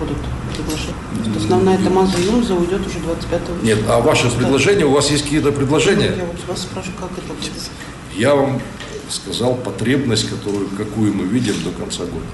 будут 0.00 0.18
приглашать. 0.56 0.94
То 1.24 1.30
есть 1.30 1.44
основная 1.44 1.78
эта 1.78 1.90
масса 1.90 2.18
Юмза 2.18 2.54
уйдет 2.54 2.86
уже 2.86 2.98
25-го. 2.98 3.64
Нет, 3.64 3.78
а 3.88 4.00
ваше 4.00 4.30
предложение, 4.30 4.86
у 4.86 4.92
вас 4.92 5.10
есть 5.10 5.24
какие-то 5.24 5.48
Я 5.48 5.54
предложения? 5.54 6.14
вот 6.24 6.48
вас 6.48 6.62
спрашиваю, 6.62 6.98
как 6.98 7.10
это 7.12 7.32
будет. 7.32 7.52
Я 8.16 8.34
вам 8.34 8.60
сказал 9.08 9.54
потребность, 9.54 10.28
которую, 10.28 10.68
какую 10.76 11.14
мы 11.14 11.24
видим 11.24 11.54
до 11.64 11.70
конца 11.70 12.04
года. 12.04 12.26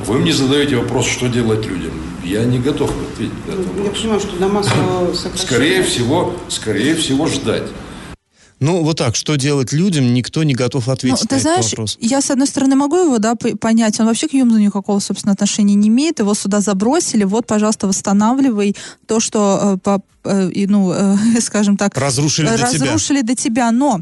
Вы 0.00 0.18
мне 0.18 0.32
задаете 0.32 0.76
вопрос, 0.76 1.06
что 1.06 1.26
делать 1.28 1.64
людям. 1.66 1.92
Я 2.22 2.44
не 2.44 2.58
готов 2.58 2.90
ответить 3.12 3.46
на 3.46 3.52
этот 3.52 3.66
Ну, 3.66 3.72
Я 3.78 3.82
вопрос. 3.84 4.00
понимаю, 4.00 4.20
что 4.20 4.36
до 4.36 4.48
массового 4.48 5.14
сокращения... 5.14 5.46
Скорее 5.46 5.82
всего, 5.82 6.36
скорее 6.48 6.94
всего 6.96 7.26
ждать. 7.26 7.62
Ну, 8.58 8.82
вот 8.82 8.96
так, 8.98 9.16
что 9.16 9.36
делать 9.36 9.72
людям, 9.74 10.12
никто 10.14 10.42
не 10.42 10.54
готов 10.54 10.88
ответить 10.88 11.20
ну, 11.22 11.26
ты 11.28 11.34
на 11.36 11.40
знаешь, 11.40 11.58
этот 11.66 11.70
вопрос. 11.72 11.98
я, 12.00 12.20
с 12.22 12.30
одной 12.30 12.46
стороны, 12.46 12.74
могу 12.74 12.96
его, 12.96 13.18
да, 13.18 13.34
понять. 13.34 14.00
Он 14.00 14.06
вообще 14.06 14.28
к 14.28 14.32
Юмзу 14.32 14.58
никакого, 14.58 14.98
собственно, 14.98 15.32
отношения 15.34 15.74
не 15.74 15.88
имеет. 15.88 16.18
Его 16.20 16.32
сюда 16.34 16.60
забросили. 16.60 17.24
Вот, 17.24 17.46
пожалуйста, 17.46 17.86
восстанавливай 17.86 18.74
то, 19.06 19.20
что, 19.20 19.74
э, 19.74 19.78
по- 19.78 20.02
э, 20.24 20.50
ну, 20.68 20.92
э, 20.92 21.16
скажем 21.40 21.76
так, 21.76 21.96
Разрушили 21.98 22.48
до 22.48 22.56
тебя. 22.56 22.86
разрушили 22.86 23.20
до 23.22 23.34
тебя. 23.34 23.70
Но 23.72 24.00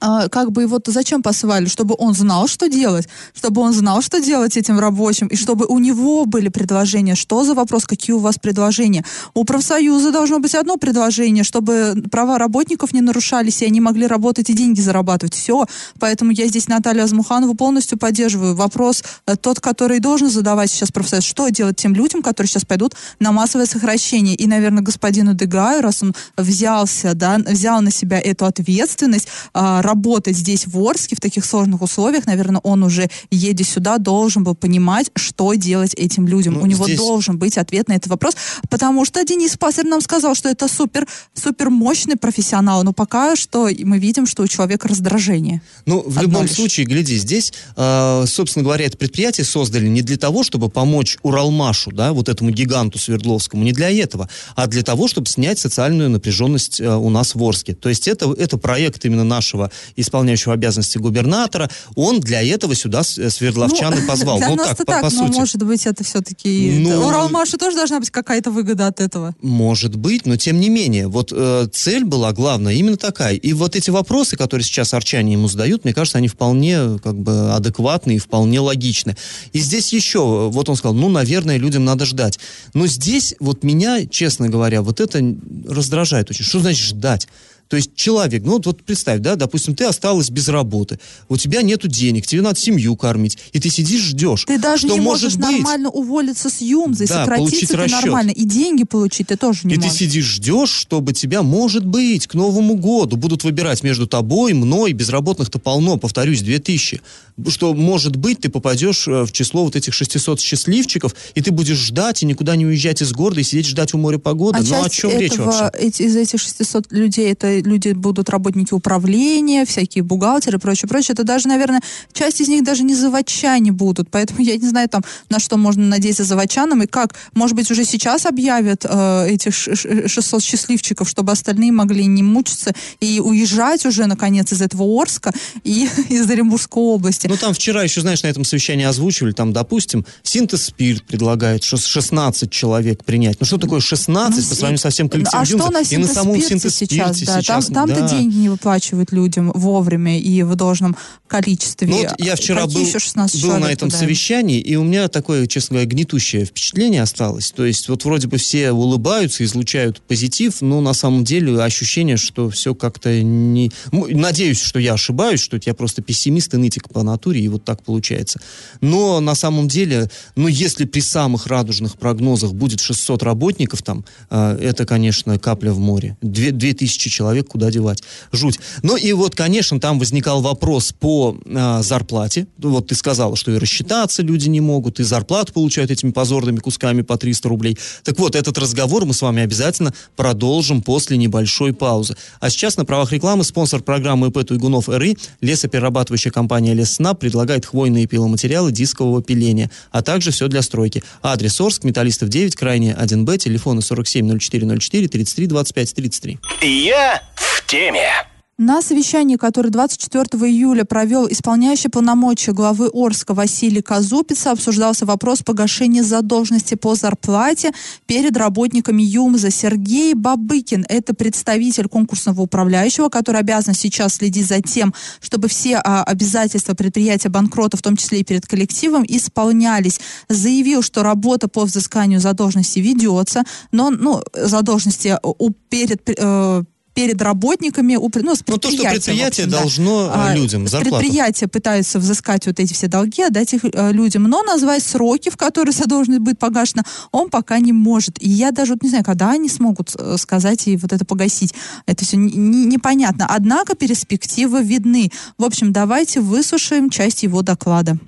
как 0.00 0.52
бы 0.52 0.62
его 0.62 0.80
зачем 0.86 1.22
посылали? 1.22 1.66
Чтобы 1.66 1.94
он 1.98 2.14
знал, 2.14 2.48
что 2.48 2.68
делать, 2.68 3.08
чтобы 3.34 3.60
он 3.62 3.72
знал, 3.72 4.02
что 4.02 4.20
делать 4.20 4.56
этим 4.56 4.78
рабочим, 4.78 5.26
и 5.26 5.36
чтобы 5.36 5.66
у 5.66 5.78
него 5.78 6.24
были 6.26 6.48
предложения. 6.48 7.14
Что 7.14 7.44
за 7.44 7.54
вопрос, 7.54 7.86
какие 7.86 8.14
у 8.14 8.18
вас 8.18 8.38
предложения? 8.38 9.04
У 9.34 9.44
профсоюза 9.44 10.12
должно 10.12 10.38
быть 10.38 10.54
одно 10.54 10.76
предложение, 10.76 11.44
чтобы 11.44 12.02
права 12.10 12.38
работников 12.38 12.92
не 12.92 13.00
нарушались, 13.00 13.62
и 13.62 13.66
они 13.66 13.80
могли 13.80 14.06
работать 14.06 14.50
и 14.50 14.54
деньги 14.54 14.80
зарабатывать. 14.80 15.34
Все. 15.34 15.66
Поэтому 15.98 16.32
я 16.32 16.46
здесь 16.48 16.68
Наталью 16.68 17.04
Азмуханову 17.04 17.54
полностью 17.54 17.98
поддерживаю. 17.98 18.54
Вопрос 18.54 19.02
э, 19.26 19.36
тот, 19.36 19.60
который 19.60 20.00
должен 20.00 20.30
задавать 20.30 20.70
сейчас 20.70 20.90
профсоюз, 20.90 21.24
что 21.24 21.48
делать 21.48 21.76
тем 21.76 21.94
людям, 21.94 22.22
которые 22.22 22.48
сейчас 22.48 22.64
пойдут 22.64 22.94
на 23.20 23.32
массовое 23.32 23.66
сокращение. 23.66 24.34
И, 24.34 24.46
наверное, 24.46 24.82
господину 24.82 25.34
Дегаю, 25.34 25.82
раз 25.82 26.02
он 26.02 26.14
взялся, 26.36 27.14
да, 27.14 27.38
взял 27.38 27.80
на 27.80 27.90
себя 27.90 28.20
эту 28.20 28.44
ответственность, 28.44 29.28
а, 29.54 29.82
работать 29.86 30.36
здесь 30.36 30.66
в 30.66 30.78
Орске 30.78 31.16
в 31.16 31.20
таких 31.20 31.44
сложных 31.44 31.80
условиях, 31.82 32.26
наверное, 32.26 32.60
он 32.62 32.82
уже, 32.82 33.08
едя 33.30 33.64
сюда, 33.64 33.98
должен 33.98 34.44
был 34.44 34.54
понимать, 34.54 35.10
что 35.14 35.54
делать 35.54 35.94
этим 35.94 36.26
людям. 36.28 36.54
Ну, 36.54 36.62
У 36.62 36.66
него 36.66 36.84
здесь- 36.84 36.98
должен 36.98 37.38
быть 37.38 37.56
ответ 37.56 37.88
на 37.88 37.94
этот 37.94 38.08
вопрос, 38.08 38.36
потому 38.68 39.04
что 39.04 39.24
Денис 39.24 39.56
Пасарь 39.56 39.86
нам 39.86 40.00
сказал, 40.00 40.34
что 40.34 40.48
это 40.48 40.68
супер, 40.68 41.06
супер 41.34 41.70
мощный 41.70 42.16
профессионал, 42.16 42.82
но 42.84 42.92
пока 42.92 43.36
что 43.36 43.68
мы 43.84 43.98
видим, 43.98 44.26
что 44.26 44.42
у 44.42 44.48
человека 44.48 44.88
раздражение. 44.88 45.62
Ну, 45.86 46.02
в 46.02 46.18
Одно 46.18 46.22
любом 46.22 46.42
лишь. 46.42 46.52
случае, 46.52 46.86
гляди, 46.86 47.16
здесь, 47.16 47.52
э, 47.76 48.24
собственно 48.26 48.64
говоря, 48.64 48.84
это 48.86 48.96
предприятие 48.98 49.44
создали 49.44 49.86
не 49.88 50.02
для 50.02 50.16
того, 50.16 50.42
чтобы 50.42 50.68
помочь 50.68 51.18
Уралмашу, 51.22 51.92
да, 51.92 52.12
вот 52.12 52.28
этому 52.28 52.50
гиганту 52.50 52.98
Свердловскому, 52.98 53.62
не 53.62 53.72
для 53.72 53.90
этого, 53.90 54.28
а 54.56 54.66
для 54.66 54.82
того, 54.82 55.08
чтобы 55.08 55.28
снять 55.28 55.58
социальную 55.58 56.10
напряженность 56.10 56.80
э, 56.80 56.94
у 56.96 57.10
нас 57.10 57.34
в 57.34 57.42
Орске. 57.42 57.74
То 57.74 57.88
есть 57.88 58.08
это, 58.08 58.32
это 58.32 58.58
проект 58.58 59.04
именно 59.04 59.24
нашего 59.24 59.70
исполняющего 59.96 60.54
обязанности 60.54 60.98
губернатора. 60.98 61.70
Он 61.94 62.20
для 62.20 62.42
этого 62.42 62.74
сюда 62.74 63.00
э, 63.00 63.30
свердловчан 63.30 63.94
и 63.94 64.06
позвал. 64.06 64.38
Для 64.38 64.48
ну, 64.48 64.56
нас-то 64.56 64.76
так, 64.76 64.86
по, 64.86 64.92
так, 64.92 65.02
по 65.02 65.10
но 65.10 65.26
сути. 65.26 65.36
может 65.38 65.62
быть 65.62 65.86
это 65.86 66.04
все-таки... 66.04 66.78
Ну- 66.80 67.06
Уралмашу 67.06 67.58
тоже 67.58 67.76
должна 67.76 68.00
быть 68.00 68.10
какая-то 68.10 68.50
выгода 68.50 68.86
от 68.86 69.00
этого. 69.00 69.34
Может 69.42 69.96
быть, 69.96 70.26
но 70.26 70.36
тем 70.36 70.60
не 70.60 70.68
менее, 70.68 71.08
вот 71.08 71.32
э, 71.32 71.68
цель 71.72 72.04
была 72.04 72.32
главная 72.32 72.74
именно 72.74 72.96
такая. 72.96 73.34
И 73.34 73.52
вот 73.52 73.76
эти 73.76 73.90
вопросы, 73.90 74.36
которые 74.36 74.64
сейчас 74.64 74.94
арчане 74.94 75.32
ему 75.32 75.48
задают, 75.48 75.84
мне 75.84 75.94
кажется, 75.94 76.18
они 76.18 76.28
вполне 76.28 76.98
как 77.02 77.18
бы 77.18 77.52
адекватны 77.52 78.16
и 78.16 78.18
вполне 78.18 78.60
логичны. 78.60 79.16
И 79.52 79.58
здесь 79.58 79.92
еще, 79.92 80.48
вот 80.50 80.68
он 80.68 80.76
сказал, 80.76 80.94
ну, 80.94 81.08
наверное, 81.08 81.56
людям 81.56 81.84
надо 81.84 82.06
ждать. 82.06 82.38
Но 82.74 82.86
здесь 82.86 83.34
вот 83.40 83.62
меня, 83.62 84.06
честно 84.06 84.48
говоря, 84.48 84.82
вот 84.82 85.00
это 85.00 85.36
раздражает 85.68 86.30
очень. 86.30 86.44
Что 86.44 86.60
значит 86.60 86.84
ждать? 86.84 87.28
То 87.68 87.76
есть 87.76 87.94
человек, 87.94 88.42
ну 88.44 88.52
вот, 88.52 88.66
вот 88.66 88.82
представь, 88.84 89.20
да, 89.20 89.34
допустим, 89.36 89.74
ты 89.74 89.84
осталась 89.84 90.30
без 90.30 90.48
работы, 90.48 90.98
у 91.28 91.36
тебя 91.36 91.62
нету 91.62 91.88
денег, 91.88 92.26
тебе 92.26 92.42
надо 92.42 92.58
семью 92.60 92.94
кормить, 92.96 93.38
и 93.52 93.58
ты 93.60 93.70
сидишь, 93.70 94.02
ждешь. 94.02 94.44
Ты 94.46 94.58
даже 94.58 94.86
что 94.86 94.94
не 94.94 95.00
может 95.00 95.24
можешь 95.24 95.36
быть, 95.38 95.50
нормально 95.56 95.90
уволиться 95.90 96.48
с 96.48 96.60
Юмзой, 96.60 97.06
Да, 97.08 97.24
сократиться 97.24 97.50
получить 97.50 97.68
ты 97.70 97.76
расчет. 97.76 98.02
нормально, 98.04 98.30
и 98.30 98.44
деньги 98.44 98.84
получить 98.84 99.26
ты 99.28 99.36
тоже 99.36 99.60
не 99.64 99.74
и 99.74 99.76
можешь. 99.78 99.92
ты 99.92 99.98
сидишь, 99.98 100.24
ждешь, 100.26 100.70
чтобы 100.70 101.12
тебя, 101.12 101.42
может 101.42 101.84
быть, 101.84 102.26
к 102.26 102.34
Новому 102.34 102.76
году 102.76 103.16
будут 103.16 103.42
выбирать 103.44 103.82
между 103.82 104.06
тобой, 104.06 104.52
мной, 104.52 104.92
безработных-то 104.92 105.58
полно, 105.58 105.96
повторюсь, 105.96 106.42
2000. 106.42 107.00
Что, 107.48 107.74
может 107.74 108.16
быть, 108.16 108.40
ты 108.40 108.48
попадешь 108.48 109.06
э, 109.08 109.24
в 109.24 109.32
число 109.32 109.64
вот 109.64 109.76
этих 109.76 109.92
600 109.92 110.40
счастливчиков, 110.40 111.14
и 111.34 111.42
ты 111.42 111.50
будешь 111.50 111.76
ждать 111.78 112.22
и 112.22 112.26
никуда 112.26 112.56
не 112.56 112.64
уезжать 112.64 113.02
из 113.02 113.12
города 113.12 113.40
и 113.40 113.44
сидеть 113.44 113.66
ждать 113.66 113.92
у 113.92 113.98
моря 113.98 114.18
погоды. 114.18 114.58
А 114.58 114.62
ну, 114.62 114.80
о 114.80 114.84
часть 114.84 114.94
чем 114.94 115.10
речь 115.18 115.32
этого, 115.32 115.46
вообще? 115.50 115.78
эти- 115.78 116.02
из 116.02 116.16
этих 116.16 116.40
600 116.40 116.92
людей, 116.92 117.30
это 117.32 117.55
люди 117.62 117.92
будут 117.92 118.28
работники 118.30 118.72
управления, 118.74 119.64
всякие 119.64 120.02
бухгалтеры 120.04 120.58
и 120.58 120.60
прочее, 120.60 120.88
прочее. 120.88 121.12
Это 121.14 121.24
даже, 121.24 121.48
наверное, 121.48 121.80
часть 122.12 122.40
из 122.40 122.48
них 122.48 122.64
даже 122.64 122.82
не 122.82 122.94
заводчане 122.94 123.72
будут. 123.72 124.10
Поэтому 124.10 124.40
я 124.40 124.56
не 124.56 124.68
знаю, 124.68 124.88
там, 124.88 125.02
на 125.30 125.38
что 125.38 125.56
можно 125.56 125.84
надеяться 125.86 126.24
заводчанам 126.24 126.82
и 126.82 126.86
как. 126.86 127.14
Может 127.34 127.56
быть, 127.56 127.70
уже 127.70 127.84
сейчас 127.84 128.26
объявят 128.26 128.84
э, 128.88 129.28
этих 129.28 129.54
ш- 129.54 129.74
ш- 129.76 130.08
600 130.08 130.42
счастливчиков, 130.42 131.08
чтобы 131.08 131.32
остальные 131.32 131.72
могли 131.72 132.06
не 132.06 132.22
мучиться 132.22 132.72
и 133.00 133.20
уезжать 133.20 133.86
уже, 133.86 134.06
наконец, 134.06 134.52
из 134.52 134.62
этого 134.62 134.84
Орска 135.00 135.32
и 135.64 135.88
из 136.08 136.30
Оренбургской 136.30 136.82
области. 136.82 137.26
Ну, 137.26 137.36
там 137.36 137.54
вчера 137.54 137.82
еще, 137.82 138.00
знаешь, 138.00 138.22
на 138.22 138.28
этом 138.28 138.44
совещании 138.44 138.84
озвучивали, 138.84 139.32
там, 139.32 139.52
допустим, 139.52 140.04
синтез 140.22 140.64
спирт 140.64 141.04
предлагает 141.04 141.62
шо- 141.64 141.76
16 141.76 142.50
человек 142.50 143.04
принять. 143.04 143.36
Ну, 143.40 143.46
что 143.46 143.58
такое 143.58 143.80
16 143.80 144.42
Ну, 144.44 144.48
по 144.48 144.54
сравнению 144.54 144.78
со 144.78 144.90
всем 144.90 145.08
коллективом 145.08 145.42
А 145.42 145.44
что 145.44 145.70
на 145.70 145.80
И 145.80 145.96
на 145.96 146.06
самом 146.06 146.34
синтез-спирте 146.40 146.48
синтез-спирте 146.48 147.14
сейчас? 147.14 147.26
Да, 147.26 147.42
сейчас, 147.46 147.66
там, 147.66 147.88
там-то 147.88 148.00
да. 148.02 148.08
деньги 148.08 148.36
не 148.36 148.48
выплачивают 148.48 149.12
людям 149.12 149.52
вовремя 149.54 150.18
и 150.18 150.42
в 150.42 150.54
должном 150.56 150.96
количестве. 151.26 151.88
Ну, 151.88 152.02
вот 152.02 152.14
я 152.18 152.36
вчера 152.36 152.62
Какие 152.62 152.78
был, 152.78 152.86
еще 152.86 152.98
16 152.98 153.42
был 153.42 153.48
на 153.48 153.56
человек 153.58 153.76
этом 153.76 153.88
туда? 153.88 153.98
совещании, 154.00 154.60
и 154.60 154.76
у 154.76 154.84
меня 154.84 155.08
такое, 155.08 155.46
честно 155.46 155.74
говоря, 155.74 155.88
гнетущее 155.88 156.44
впечатление 156.44 157.02
осталось. 157.02 157.52
То 157.52 157.64
есть 157.64 157.88
вот 157.88 158.04
вроде 158.04 158.28
бы 158.28 158.36
все 158.38 158.72
улыбаются, 158.72 159.44
излучают 159.44 160.00
позитив, 160.02 160.60
но 160.60 160.80
на 160.80 160.92
самом 160.94 161.24
деле 161.24 161.60
ощущение, 161.60 162.16
что 162.16 162.50
все 162.50 162.74
как-то 162.74 163.20
не... 163.22 163.70
М, 163.92 164.06
Надеюсь, 164.26 164.60
что 164.60 164.78
я 164.78 164.94
ошибаюсь, 164.94 165.40
что 165.40 165.58
я 165.64 165.74
просто 165.74 166.02
пессимист 166.02 166.54
и 166.54 166.56
нытик 166.56 166.88
по 166.88 167.02
натуре, 167.02 167.40
и 167.40 167.48
вот 167.48 167.64
так 167.64 167.82
получается. 167.82 168.40
Но 168.80 169.20
на 169.20 169.34
самом 169.34 169.68
деле, 169.68 170.10
ну, 170.34 170.48
если 170.48 170.84
при 170.84 171.00
самых 171.00 171.46
радужных 171.46 171.96
прогнозах 171.96 172.52
будет 172.52 172.80
600 172.80 173.22
работников 173.22 173.82
там, 173.82 174.04
э, 174.30 174.58
это, 174.60 174.84
конечно, 174.84 175.38
капля 175.38 175.72
в 175.72 175.78
море. 175.78 176.16
Две, 176.22 176.50
две 176.50 176.72
тысячи 176.74 177.08
человек 177.36 177.48
куда 177.48 177.70
девать? 177.70 178.02
Жуть. 178.32 178.58
Ну 178.82 178.96
и 178.96 179.12
вот, 179.12 179.34
конечно, 179.34 179.78
там 179.80 179.98
возникал 179.98 180.40
вопрос 180.40 180.92
по 180.92 181.36
э, 181.44 181.82
зарплате. 181.82 182.46
Вот 182.58 182.88
ты 182.88 182.94
сказала, 182.94 183.36
что 183.36 183.50
и 183.52 183.58
рассчитаться 183.58 184.22
люди 184.22 184.48
не 184.48 184.60
могут, 184.60 185.00
и 185.00 185.04
зарплату 185.04 185.52
получают 185.52 185.90
этими 185.90 186.10
позорными 186.10 186.58
кусками 186.58 187.02
по 187.02 187.16
300 187.16 187.48
рублей. 187.48 187.78
Так 188.04 188.18
вот, 188.18 188.34
этот 188.34 188.58
разговор 188.58 189.04
мы 189.04 189.14
с 189.14 189.22
вами 189.22 189.42
обязательно 189.42 189.92
продолжим 190.16 190.82
после 190.82 191.16
небольшой 191.16 191.72
паузы. 191.72 192.16
А 192.40 192.50
сейчас 192.50 192.76
на 192.76 192.84
правах 192.84 193.12
рекламы 193.12 193.44
спонсор 193.44 193.82
программы 193.82 194.28
ИП 194.28 194.46
Туйгунов 194.46 194.88
РИ, 194.88 195.18
лесоперерабатывающая 195.40 196.32
компания 196.32 196.74
Леснаб 196.74 197.18
предлагает 197.18 197.66
хвойные 197.66 198.06
пиломатериалы 198.06 198.72
дискового 198.72 199.22
пиления, 199.22 199.70
а 199.90 200.02
также 200.02 200.30
все 200.30 200.48
для 200.48 200.62
стройки. 200.62 201.02
Адрес 201.22 201.60
Орск, 201.60 201.84
Металлистов 201.84 202.28
9, 202.28 202.56
крайне 202.56 202.92
1Б, 202.92 203.38
телефоны 203.38 203.82
47 203.82 204.38
0404 204.38 205.08
33 205.08 205.46
25 205.46 205.94
33. 205.94 206.38
Я 206.62 207.22
в 207.34 207.66
теме. 207.66 208.26
На 208.58 208.80
совещании, 208.80 209.36
которое 209.36 209.68
24 209.68 210.50
июля 210.50 210.86
провел 210.86 211.28
исполняющий 211.28 211.90
полномочия 211.90 212.52
главы 212.52 212.88
Орска 212.90 213.34
Василий 213.34 213.82
Казупица, 213.82 214.50
обсуждался 214.50 215.04
вопрос 215.04 215.42
погашения 215.42 216.02
задолженности 216.02 216.74
по 216.74 216.94
зарплате 216.94 217.72
перед 218.06 218.34
работниками 218.34 219.02
ЮМЗа. 219.02 219.50
Сергей 219.50 220.14
Бабыкин– 220.14 220.86
это 220.88 221.12
представитель 221.12 221.86
конкурсного 221.86 222.40
управляющего, 222.40 223.10
который 223.10 223.40
обязан 223.40 223.74
сейчас 223.74 224.14
следить 224.14 224.46
за 224.46 224.62
тем, 224.62 224.94
чтобы 225.20 225.48
все 225.48 225.76
а, 225.76 226.02
обязательства 226.04 226.72
предприятия 226.72 227.28
банкрота, 227.28 227.76
в 227.76 227.82
том 227.82 227.98
числе 227.98 228.20
и 228.20 228.24
перед 228.24 228.46
коллективом, 228.46 229.04
исполнялись. 229.06 230.00
Заявил, 230.30 230.80
что 230.80 231.02
работа 231.02 231.48
по 231.48 231.66
взысканию 231.66 232.20
задолженности 232.20 232.78
ведется, 232.78 233.42
но 233.70 233.90
ну, 233.90 234.22
задолженности 234.32 235.18
у, 235.22 235.50
перед 235.50 236.08
э, 236.08 236.62
перед 236.96 237.20
работниками, 237.20 237.94
ну, 237.94 238.34
с 238.34 238.42
Ну, 238.46 238.56
то, 238.56 238.70
что 238.70 238.82
предприятие 238.82 239.44
общем, 239.44 239.50
да. 239.50 239.58
должно 239.60 240.06
э, 240.06 240.10
А, 240.14 240.34
людям 240.34 240.66
зарплату. 240.66 240.96
Предприятия 240.98 241.46
пытаются 241.46 241.98
взыскать 241.98 242.46
вот 242.46 242.58
эти 242.58 242.72
все 242.72 242.88
долги, 242.88 243.22
отдать 243.22 243.52
их 243.52 243.60
э, 243.70 243.92
людям, 243.92 244.22
но 244.24 244.42
назвать 244.42 244.82
сроки, 244.82 245.28
в 245.28 245.36
которые 245.36 245.72
задолженность 245.82 246.22
будет 246.22 246.38
погашена, 246.38 246.84
он 247.12 247.28
пока 247.28 247.58
не 247.58 247.74
может. 247.74 248.20
И 248.22 248.30
я 248.30 248.50
даже 248.50 248.72
вот 248.72 248.82
не 248.82 248.88
знаю, 248.88 249.04
когда 249.04 249.30
они 249.32 249.50
смогут 249.50 249.94
э, 249.98 250.16
сказать 250.18 250.66
и 250.68 250.76
вот 250.78 250.94
это 250.94 251.04
погасить. 251.04 251.52
Это 251.84 252.02
все 252.06 252.16
не- 252.16 252.32
не- 252.32 252.64
непонятно. 252.64 253.26
Однако 253.28 253.74
перспективы 253.76 254.62
видны. 254.62 255.10
В 255.36 255.44
общем, 255.44 255.72
давайте 255.72 256.20
выслушаем 256.20 256.88
часть 256.88 257.22
его 257.24 257.42
доклада. 257.42 257.98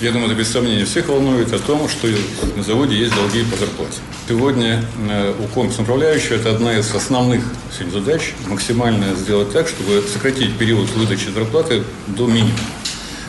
Я 0.00 0.12
думаю, 0.12 0.30
это 0.30 0.38
без 0.38 0.48
сомнения 0.48 0.84
всех 0.84 1.08
волнует 1.08 1.54
о 1.54 1.58
том, 1.58 1.88
что 1.88 2.06
на 2.54 2.62
заводе 2.62 2.96
есть 2.96 3.14
долги 3.14 3.42
по 3.44 3.56
зарплате. 3.56 3.98
Сегодня 4.28 4.84
э, 5.08 5.34
у 5.38 5.46
конкурсного 5.48 5.84
управляющего 5.84 6.34
это 6.34 6.50
одна 6.50 6.78
из 6.78 6.94
основных 6.94 7.42
задач 7.90 8.34
максимально 8.46 9.14
сделать 9.14 9.52
так, 9.54 9.68
чтобы 9.68 10.02
сократить 10.02 10.58
период 10.58 10.90
выдачи 10.90 11.30
зарплаты 11.30 11.82
до 12.08 12.26
минимума. 12.26 12.52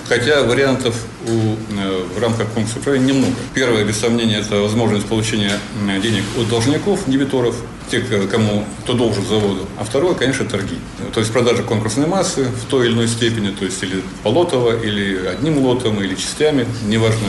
Хотя 0.08 0.44
вариантов 0.44 0.96
у, 1.28 1.32
э, 1.32 2.04
в 2.16 2.22
рамках 2.22 2.48
конкурса 2.50 2.80
управления 2.80 3.14
немного. 3.14 3.34
Первое, 3.54 3.84
без 3.84 3.98
сомнения, 3.98 4.38
это 4.38 4.56
возможность 4.62 5.06
получения 5.06 5.60
денег 6.02 6.24
от 6.38 6.48
должников, 6.48 7.02
дебиторов, 7.08 7.56
тех, 7.92 8.04
кому 8.30 8.66
кто 8.84 8.94
должен 8.94 9.26
заводу. 9.26 9.66
А 9.78 9.84
второе, 9.84 10.14
конечно, 10.14 10.46
торги. 10.46 10.78
То 11.14 11.20
есть 11.20 11.32
продажа 11.32 11.64
конкурсной 11.64 12.08
массы 12.08 12.46
в 12.46 12.70
той 12.70 12.88
или 12.88 12.94
иной 12.94 13.08
степени, 13.08 13.50
то 13.50 13.66
есть 13.66 13.82
или 13.84 14.02
полотово, 14.24 14.82
или 14.82 15.26
одним 15.26 15.60
лотом, 15.60 16.02
или 16.02 16.16
частями, 16.16 16.66
неважно. 16.86 17.28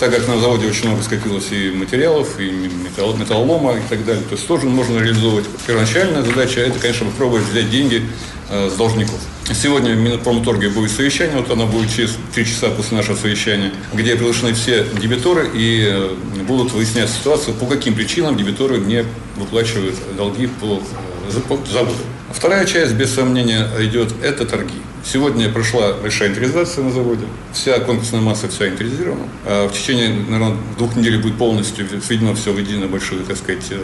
Так 0.00 0.12
как 0.12 0.26
на 0.26 0.38
заводе 0.40 0.66
очень 0.66 0.88
много 0.88 1.02
скопилось 1.02 1.52
и 1.52 1.70
материалов, 1.70 2.40
и 2.40 2.50
металл, 2.50 3.14
металлолома 3.14 3.74
и 3.74 3.82
так 3.88 4.04
далее, 4.04 4.24
то 4.24 4.34
есть 4.34 4.46
тоже 4.48 4.66
можно 4.66 4.98
реализовывать. 4.98 5.46
Первоначальная 5.64 6.22
задача– 6.22 6.60
это, 6.62 6.80
конечно, 6.80 7.06
попробовать 7.06 7.44
взять 7.44 7.70
деньги 7.70 8.02
э, 8.41 8.41
с 8.52 8.74
должников. 8.74 9.18
Сегодня 9.54 9.94
в 9.94 9.98
Минпромторге 9.98 10.68
будет 10.68 10.90
совещание, 10.90 11.36
вот 11.36 11.50
оно 11.50 11.66
будет 11.66 11.90
через 11.90 12.16
три 12.34 12.46
часа 12.46 12.68
после 12.70 12.96
нашего 12.96 13.16
совещания, 13.16 13.72
где 13.92 14.14
приглашены 14.14 14.54
все 14.54 14.86
дебиторы 15.00 15.50
и 15.52 15.88
э, 15.90 16.14
будут 16.46 16.72
выяснять 16.72 17.10
ситуацию, 17.10 17.54
по 17.54 17.66
каким 17.66 17.94
причинам 17.94 18.36
дебиторы 18.36 18.78
не 18.78 19.04
выплачивают 19.36 19.96
долги 20.16 20.46
по, 20.46 20.80
э, 21.28 21.40
по 21.48 21.58
заводу. 21.70 21.96
Вторая 22.30 22.64
часть, 22.66 22.94
без 22.94 23.12
сомнения, 23.12 23.68
идет– 23.80 24.14
это 24.22 24.46
торги. 24.46 24.74
Сегодня 25.04 25.48
прошла 25.48 25.94
большая 25.94 26.28
инвентаризация 26.28 26.84
на 26.84 26.92
заводе. 26.92 27.24
Вся 27.52 27.80
конкурсная 27.80 28.20
масса 28.20 28.48
вся 28.48 28.66
инвентаризирована. 28.66 29.24
А 29.44 29.68
в 29.68 29.72
течение, 29.72 30.10
наверное, 30.10 30.56
двух 30.78 30.94
недель 30.94 31.20
будет 31.20 31.36
полностью 31.36 31.86
сведено 32.00 32.34
все 32.34 32.52
в 32.52 32.58
единую 32.58 32.88
большую, 32.88 33.24
так 33.24 33.36
сказать, 33.36 33.64
э, 33.70 33.78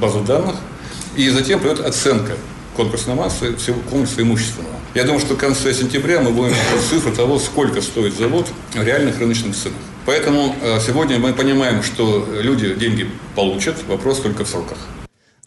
базу 0.00 0.20
данных. 0.20 0.54
И 1.16 1.28
затем 1.30 1.58
придет 1.58 1.80
оценка 1.80 2.36
конкурсной 2.78 3.16
массы 3.16 3.56
всего 3.56 3.80
комплекса 3.90 4.22
имущественного. 4.22 4.76
Я 4.94 5.02
думаю, 5.02 5.20
что 5.20 5.34
в 5.34 5.38
конце 5.38 5.74
сентября 5.74 6.20
мы 6.20 6.30
будем 6.30 6.54
цифры 6.88 7.12
того, 7.12 7.40
сколько 7.40 7.82
стоит 7.82 8.14
завод 8.16 8.46
в 8.72 8.82
реальных 8.82 9.18
рыночных 9.18 9.56
ценах. 9.56 9.78
Поэтому 10.06 10.54
э, 10.62 10.78
сегодня 10.86 11.18
мы 11.18 11.32
понимаем, 11.32 11.82
что 11.82 12.26
люди 12.40 12.74
деньги 12.74 13.10
получат, 13.34 13.76
вопрос 13.88 14.20
только 14.20 14.44
в 14.44 14.48
сроках. 14.48 14.78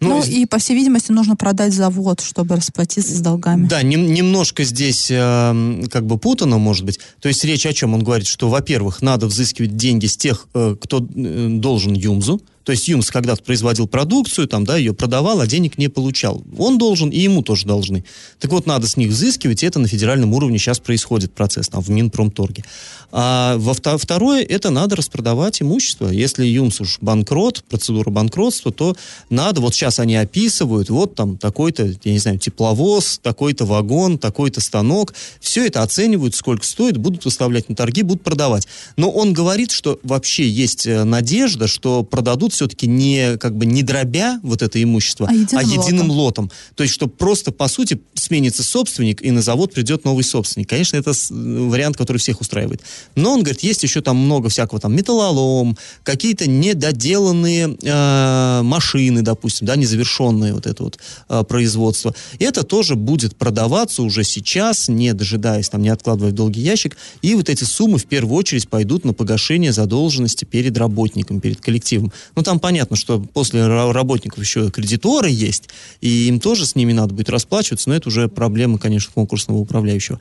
Ну, 0.01 0.17
ну 0.17 0.23
и, 0.25 0.45
по 0.45 0.57
всей 0.57 0.75
видимости, 0.75 1.11
нужно 1.11 1.35
продать 1.35 1.73
завод, 1.73 2.21
чтобы 2.21 2.55
расплатиться 2.55 3.15
с 3.15 3.21
долгами. 3.21 3.67
Да, 3.67 3.81
не, 3.83 3.95
немножко 3.95 4.63
здесь 4.63 5.09
э, 5.09 5.83
как 5.89 6.05
бы 6.05 6.17
путано, 6.17 6.57
может 6.57 6.85
быть. 6.85 6.99
То 7.21 7.29
есть 7.29 7.45
речь 7.45 7.65
о 7.65 7.71
чем? 7.73 7.93
Он 7.93 8.03
говорит, 8.03 8.27
что, 8.27 8.49
во-первых, 8.49 9.01
надо 9.01 9.27
взыскивать 9.27 9.77
деньги 9.77 10.07
с 10.07 10.17
тех, 10.17 10.47
э, 10.53 10.75
кто 10.81 10.97
э, 10.99 11.47
должен 11.49 11.93
ЮМЗу, 11.93 12.41
то 12.63 12.71
есть 12.71 12.87
Юмс 12.87 13.09
когда-то 13.09 13.43
производил 13.43 13.87
продукцию, 13.87 14.47
там, 14.47 14.65
да, 14.65 14.77
ее 14.77 14.93
продавал, 14.93 15.39
а 15.39 15.47
денег 15.47 15.77
не 15.77 15.87
получал. 15.87 16.43
Он 16.57 16.77
должен, 16.77 17.09
и 17.09 17.19
ему 17.19 17.41
тоже 17.41 17.65
должны. 17.65 18.03
Так 18.39 18.51
вот, 18.51 18.65
надо 18.65 18.87
с 18.87 18.97
них 18.97 19.09
взыскивать, 19.09 19.63
и 19.63 19.65
это 19.65 19.79
на 19.79 19.87
федеральном 19.87 20.33
уровне 20.33 20.57
сейчас 20.57 20.79
происходит 20.79 21.33
процесс, 21.33 21.69
там, 21.69 21.81
в 21.81 21.89
Минпромторге. 21.89 22.63
А 23.11 23.57
во 23.57 23.73
второе, 23.73 24.43
это 24.43 24.69
надо 24.69 24.95
распродавать 24.95 25.61
имущество. 25.61 26.09
Если 26.09 26.45
Юмс 26.45 26.79
уж 26.79 26.97
банкрот, 27.01 27.63
процедура 27.67 28.09
банкротства, 28.09 28.71
то 28.71 28.95
надо, 29.29 29.61
вот 29.61 29.75
сейчас 29.75 29.99
они 29.99 30.15
описывают, 30.15 30.89
вот 30.89 31.15
там 31.15 31.37
такой-то, 31.37 31.93
я 32.03 32.11
не 32.11 32.19
знаю, 32.19 32.39
тепловоз, 32.39 33.19
такой-то 33.21 33.65
вагон, 33.65 34.17
такой-то 34.17 34.61
станок, 34.61 35.13
все 35.39 35.65
это 35.65 35.81
оценивают, 35.83 36.35
сколько 36.35 36.65
стоит, 36.65 36.97
будут 36.97 37.25
выставлять 37.25 37.67
на 37.69 37.75
торги, 37.75 38.03
будут 38.03 38.23
продавать. 38.23 38.67
Но 38.95 39.09
он 39.11 39.33
говорит, 39.33 39.71
что 39.71 39.99
вообще 40.03 40.47
есть 40.47 40.87
э, 40.87 41.03
надежда, 41.03 41.67
что 41.67 42.03
продадут 42.03 42.50
идут 42.51 42.53
все-таки 42.53 42.87
не 42.87 43.37
как 43.37 43.55
бы 43.55 43.65
не 43.65 43.83
дробя 43.83 44.39
вот 44.43 44.61
это 44.61 44.81
имущество, 44.81 45.27
а 45.29 45.33
единым, 45.33 45.57
а 45.57 45.63
единым 45.63 46.11
лотом. 46.11 46.45
лотом. 46.45 46.51
То 46.75 46.83
есть, 46.83 46.93
что 46.93 47.07
просто, 47.07 47.51
по 47.51 47.67
сути, 47.67 48.01
сменится 48.13 48.63
собственник, 48.63 49.21
и 49.21 49.31
на 49.31 49.41
завод 49.41 49.73
придет 49.73 50.05
новый 50.05 50.23
собственник. 50.23 50.69
Конечно, 50.69 50.97
это 50.97 51.13
вариант, 51.29 51.97
который 51.97 52.17
всех 52.17 52.41
устраивает. 52.41 52.81
Но 53.15 53.33
он 53.33 53.43
говорит, 53.43 53.63
есть 53.63 53.83
еще 53.83 54.01
там 54.01 54.17
много 54.17 54.49
всякого 54.49 54.79
там 54.79 54.95
металлолом, 54.95 55.77
какие-то 56.03 56.49
недоделанные 56.49 57.77
э, 57.81 58.61
машины, 58.63 59.21
допустим, 59.21 59.67
да, 59.67 59.75
незавершенные 59.75 60.53
вот 60.53 60.67
это 60.67 60.83
вот 60.83 60.99
э, 61.29 61.43
производство. 61.43 62.13
И 62.39 62.43
это 62.43 62.63
тоже 62.63 62.95
будет 62.95 63.35
продаваться 63.35 64.03
уже 64.03 64.23
сейчас, 64.23 64.87
не 64.87 65.13
дожидаясь, 65.13 65.69
там, 65.69 65.81
не 65.81 65.89
откладывая 65.89 66.31
в 66.31 66.35
долгий 66.35 66.61
ящик. 66.61 66.97
И 67.21 67.35
вот 67.35 67.49
эти 67.49 67.63
суммы 67.63 67.97
в 67.97 68.05
первую 68.05 68.37
очередь 68.37 68.67
пойдут 68.67 69.05
на 69.05 69.13
погашение 69.13 69.71
задолженности 69.71 70.45
перед 70.45 70.77
работником, 70.77 71.39
перед 71.39 71.61
коллективом. 71.61 72.11
Ну, 72.35 72.40
там 72.43 72.59
понятно, 72.59 72.95
что 72.95 73.19
после 73.19 73.67
работников 73.67 74.39
еще 74.39 74.69
кредиторы 74.69 75.29
есть, 75.29 75.69
и 76.01 76.27
им 76.27 76.39
тоже 76.39 76.65
с 76.65 76.75
ними 76.75 76.93
надо 76.93 77.13
будет 77.13 77.29
расплачиваться, 77.29 77.89
но 77.89 77.95
это 77.95 78.09
уже 78.09 78.27
проблема, 78.27 78.77
конечно, 78.77 79.11
конкурсного 79.13 79.57
управляющего. 79.57 80.19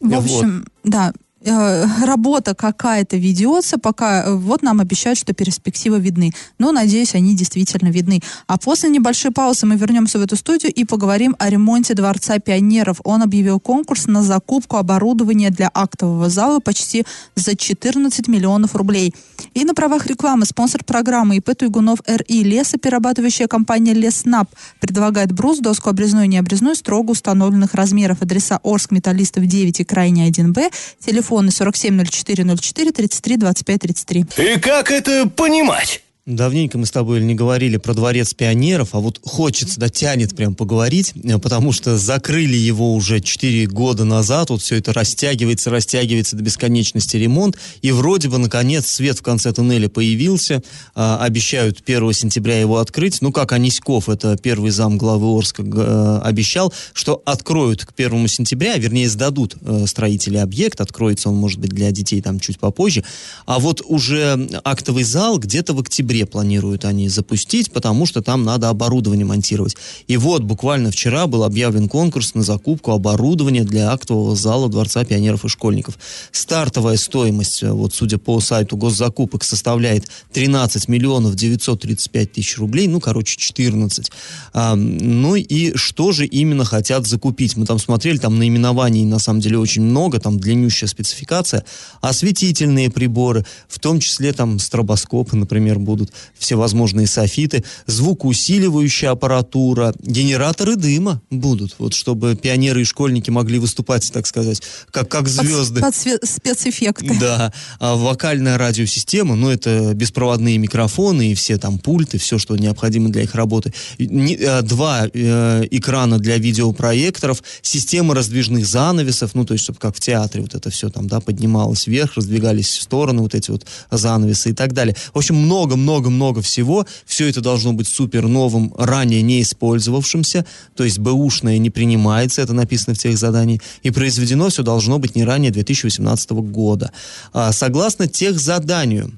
В 0.00 0.14
общем, 0.14 0.64
вот. 0.82 0.90
да, 0.92 1.12
работа 1.44 2.54
какая-то 2.54 3.16
ведется, 3.16 3.78
пока 3.78 4.24
э, 4.24 4.34
вот 4.34 4.62
нам 4.62 4.80
обещают, 4.80 5.18
что 5.18 5.32
перспективы 5.32 5.98
видны. 5.98 6.32
Но, 6.58 6.72
надеюсь, 6.72 7.14
они 7.14 7.34
действительно 7.34 7.88
видны. 7.88 8.20
А 8.46 8.58
после 8.58 8.90
небольшой 8.90 9.32
паузы 9.32 9.66
мы 9.66 9.76
вернемся 9.76 10.18
в 10.18 10.22
эту 10.22 10.36
студию 10.36 10.72
и 10.72 10.84
поговорим 10.84 11.34
о 11.38 11.50
ремонте 11.50 11.94
Дворца 11.94 12.38
пионеров. 12.38 13.00
Он 13.04 13.22
объявил 13.22 13.58
конкурс 13.58 14.06
на 14.06 14.22
закупку 14.22 14.76
оборудования 14.76 15.50
для 15.50 15.70
актового 15.72 16.28
зала 16.28 16.60
почти 16.60 17.04
за 17.34 17.56
14 17.56 18.28
миллионов 18.28 18.76
рублей. 18.76 19.14
И 19.54 19.64
на 19.64 19.74
правах 19.74 20.06
рекламы 20.06 20.46
спонсор 20.46 20.84
программы 20.84 21.36
ИП 21.36 21.56
Туйгунов 21.56 22.00
РИ 22.06 22.44
лесоперерабатывающая 22.44 23.48
компания 23.48 23.94
Леснап 23.94 24.48
предлагает 24.80 25.32
брус, 25.32 25.58
доску 25.58 25.90
обрезную 25.90 26.26
и 26.26 26.28
необрезную 26.28 26.76
строго 26.76 27.10
установленных 27.10 27.74
размеров. 27.74 28.22
Адреса 28.22 28.60
Орск, 28.62 28.92
Металлистов 28.92 29.46
9 29.46 29.80
и 29.80 29.84
Крайне 29.84 30.28
1Б. 30.28 30.70
Телефон 31.04 31.31
телефоны 31.32 31.50
470404 31.50 32.92
33 32.92 33.36
25 33.36 33.80
33. 33.80 34.24
И 34.38 34.58
как 34.58 34.90
это 34.90 35.28
понимать? 35.28 36.01
Давненько 36.24 36.78
мы 36.78 36.86
с 36.86 36.92
тобой 36.92 37.20
не 37.20 37.34
говорили 37.34 37.78
про 37.78 37.94
дворец 37.94 38.32
пионеров, 38.32 38.90
а 38.92 39.00
вот 39.00 39.18
хочется, 39.24 39.80
да 39.80 39.88
тянет 39.88 40.36
прям 40.36 40.54
поговорить, 40.54 41.14
э, 41.16 41.36
потому 41.38 41.72
что 41.72 41.98
закрыли 41.98 42.54
его 42.54 42.94
уже 42.94 43.20
4 43.20 43.66
года 43.66 44.04
назад, 44.04 44.50
вот 44.50 44.62
все 44.62 44.76
это 44.76 44.92
растягивается, 44.92 45.70
растягивается 45.70 46.36
до 46.36 46.44
бесконечности 46.44 47.16
ремонт, 47.16 47.58
и 47.80 47.90
вроде 47.90 48.28
бы, 48.28 48.38
наконец, 48.38 48.86
свет 48.86 49.18
в 49.18 49.22
конце 49.22 49.52
туннеля 49.52 49.88
появился, 49.88 50.62
а, 50.94 51.18
обещают 51.18 51.82
1 51.84 52.12
сентября 52.12 52.60
его 52.60 52.78
открыть, 52.78 53.20
ну, 53.20 53.32
как 53.32 53.50
Аниськов, 53.50 54.08
это 54.08 54.36
первый 54.36 54.70
зам 54.70 54.98
главы 54.98 55.36
Орска, 55.36 55.64
а, 55.66 56.20
обещал, 56.22 56.72
что 56.92 57.20
откроют 57.26 57.84
к 57.84 57.90
1 57.96 58.28
сентября, 58.28 58.76
вернее, 58.76 59.08
сдадут 59.08 59.56
а, 59.60 59.88
строители 59.88 60.36
объект, 60.36 60.80
откроется 60.80 61.30
он, 61.30 61.34
может 61.34 61.58
быть, 61.58 61.70
для 61.70 61.90
детей 61.90 62.22
там 62.22 62.38
чуть 62.38 62.60
попозже, 62.60 63.02
а 63.44 63.58
вот 63.58 63.82
уже 63.84 64.48
актовый 64.62 65.02
зал 65.02 65.40
где-то 65.40 65.74
в 65.74 65.80
октябре 65.80 66.11
октябре 66.12 66.26
планируют 66.26 66.84
они 66.84 67.08
запустить, 67.08 67.72
потому 67.72 68.06
что 68.06 68.22
там 68.22 68.44
надо 68.44 68.68
оборудование 68.68 69.24
монтировать. 69.24 69.76
И 70.08 70.16
вот 70.16 70.42
буквально 70.42 70.90
вчера 70.90 71.26
был 71.26 71.44
объявлен 71.44 71.88
конкурс 71.88 72.34
на 72.34 72.42
закупку 72.42 72.92
оборудования 72.92 73.64
для 73.64 73.90
актового 73.90 74.36
зала 74.36 74.68
Дворца 74.68 75.04
пионеров 75.04 75.44
и 75.44 75.48
школьников. 75.48 75.98
Стартовая 76.30 76.96
стоимость, 76.96 77.62
э, 77.62 77.70
вот 77.70 77.94
судя 77.94 78.18
по 78.18 78.40
сайту 78.40 78.76
госзакупок, 78.76 79.44
составляет 79.44 80.06
13 80.32 80.88
миллионов 80.88 81.34
935 81.34 82.32
тысяч 82.32 82.58
рублей, 82.58 82.88
ну, 82.88 83.00
короче, 83.00 83.36
14. 83.36 84.10
А, 84.52 84.74
ну 84.74 85.36
и 85.36 85.74
что 85.76 86.12
же 86.12 86.26
именно 86.26 86.64
хотят 86.64 87.06
закупить? 87.06 87.56
Мы 87.56 87.64
там 87.64 87.78
смотрели, 87.78 88.18
там 88.18 88.38
наименований 88.38 89.04
на 89.04 89.18
самом 89.18 89.40
деле 89.40 89.58
очень 89.58 89.82
много, 89.82 90.18
там 90.18 90.38
длиннющая 90.38 90.88
спецификация. 90.88 91.64
Осветительные 92.00 92.90
приборы, 92.90 93.44
в 93.68 93.78
том 93.78 93.98
числе 94.00 94.32
там 94.32 94.58
стробоскопы, 94.58 95.36
например, 95.36 95.78
будут 95.78 96.01
будут 96.02 96.12
всевозможные 96.38 97.06
софиты, 97.06 97.64
звукоусиливающая 97.86 99.10
аппаратура, 99.10 99.94
генераторы 100.00 100.76
дыма 100.76 101.20
будут, 101.30 101.76
вот 101.78 101.94
чтобы 101.94 102.34
пионеры 102.34 102.82
и 102.82 102.84
школьники 102.84 103.30
могли 103.30 103.58
выступать, 103.58 104.10
так 104.12 104.26
сказать, 104.26 104.62
как, 104.90 105.08
как 105.08 105.28
звезды. 105.28 105.80
Под, 105.80 105.94
под 105.94 106.28
спецэффекты. 106.28 107.16
Да. 107.20 107.52
А 107.78 107.94
вокальная 107.94 108.58
радиосистема, 108.58 109.36
ну, 109.36 109.50
это 109.50 109.94
беспроводные 109.94 110.58
микрофоны 110.58 111.32
и 111.32 111.34
все 111.34 111.58
там 111.58 111.78
пульты, 111.78 112.18
все, 112.18 112.38
что 112.38 112.56
необходимо 112.56 113.08
для 113.08 113.22
их 113.22 113.34
работы. 113.34 113.72
Э, 113.98 114.62
два 114.62 115.06
э, 115.12 115.64
экрана 115.70 116.18
для 116.18 116.38
видеопроекторов, 116.38 117.42
система 117.62 118.14
раздвижных 118.14 118.66
занавесов, 118.66 119.34
ну, 119.34 119.44
то 119.44 119.54
есть, 119.54 119.64
чтобы 119.64 119.78
как 119.78 119.96
в 119.96 120.00
театре 120.00 120.42
вот 120.42 120.54
это 120.54 120.70
все 120.70 120.88
там, 120.88 121.06
да, 121.06 121.20
поднималось 121.20 121.86
вверх, 121.86 122.16
раздвигались 122.16 122.68
в 122.78 122.82
стороны 122.82 123.22
вот 123.22 123.34
эти 123.34 123.50
вот 123.50 123.64
занавесы 123.90 124.50
и 124.50 124.52
так 124.52 124.72
далее. 124.72 124.96
В 125.12 125.18
общем, 125.18 125.36
много-много 125.36 125.91
много-много 125.92 126.40
всего. 126.40 126.86
Все 127.04 127.28
это 127.28 127.42
должно 127.42 127.74
быть 127.74 127.86
супер 127.86 128.26
новым, 128.26 128.72
ранее 128.78 129.20
не 129.20 129.42
использовавшимся. 129.42 130.46
То 130.74 130.84
есть 130.84 130.98
бэушное 130.98 131.58
не 131.58 131.68
принимается, 131.68 132.40
это 132.40 132.54
написано 132.54 132.94
в 132.94 132.98
тех 132.98 133.18
заданиях. 133.18 133.60
И 133.82 133.90
произведено 133.90 134.48
все 134.48 134.62
должно 134.62 134.98
быть 134.98 135.14
не 135.16 135.24
ранее 135.24 135.50
2018 135.50 136.30
года. 136.30 136.92
А, 137.34 137.52
согласно 137.52 138.08
тех 138.08 138.40
заданию, 138.40 139.12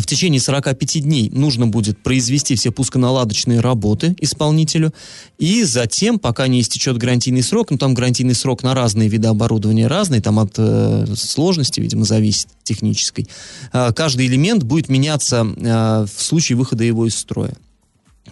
в 0.00 0.06
течение 0.06 0.40
45 0.40 1.02
дней 1.02 1.30
нужно 1.30 1.66
будет 1.66 1.98
произвести 2.02 2.54
все 2.56 2.70
пусконаладочные 2.70 3.60
работы 3.60 4.16
исполнителю, 4.20 4.92
и 5.38 5.64
затем, 5.64 6.18
пока 6.18 6.46
не 6.46 6.60
истечет 6.60 6.96
гарантийный 6.98 7.42
срок, 7.42 7.70
ну 7.70 7.78
там 7.78 7.94
гарантийный 7.94 8.34
срок 8.34 8.62
на 8.62 8.74
разные 8.74 9.08
виды 9.08 9.28
оборудования 9.28 9.86
разный, 9.86 10.20
там 10.20 10.38
от 10.38 10.54
э, 10.58 11.06
сложности, 11.16 11.80
видимо, 11.80 12.04
зависит 12.04 12.48
технической, 12.62 13.28
э, 13.72 13.92
каждый 13.94 14.26
элемент 14.26 14.62
будет 14.62 14.88
меняться 14.88 15.46
э, 15.56 16.06
в 16.06 16.22
случае 16.22 16.56
выхода 16.56 16.84
его 16.84 17.06
из 17.06 17.16
строя. 17.16 17.54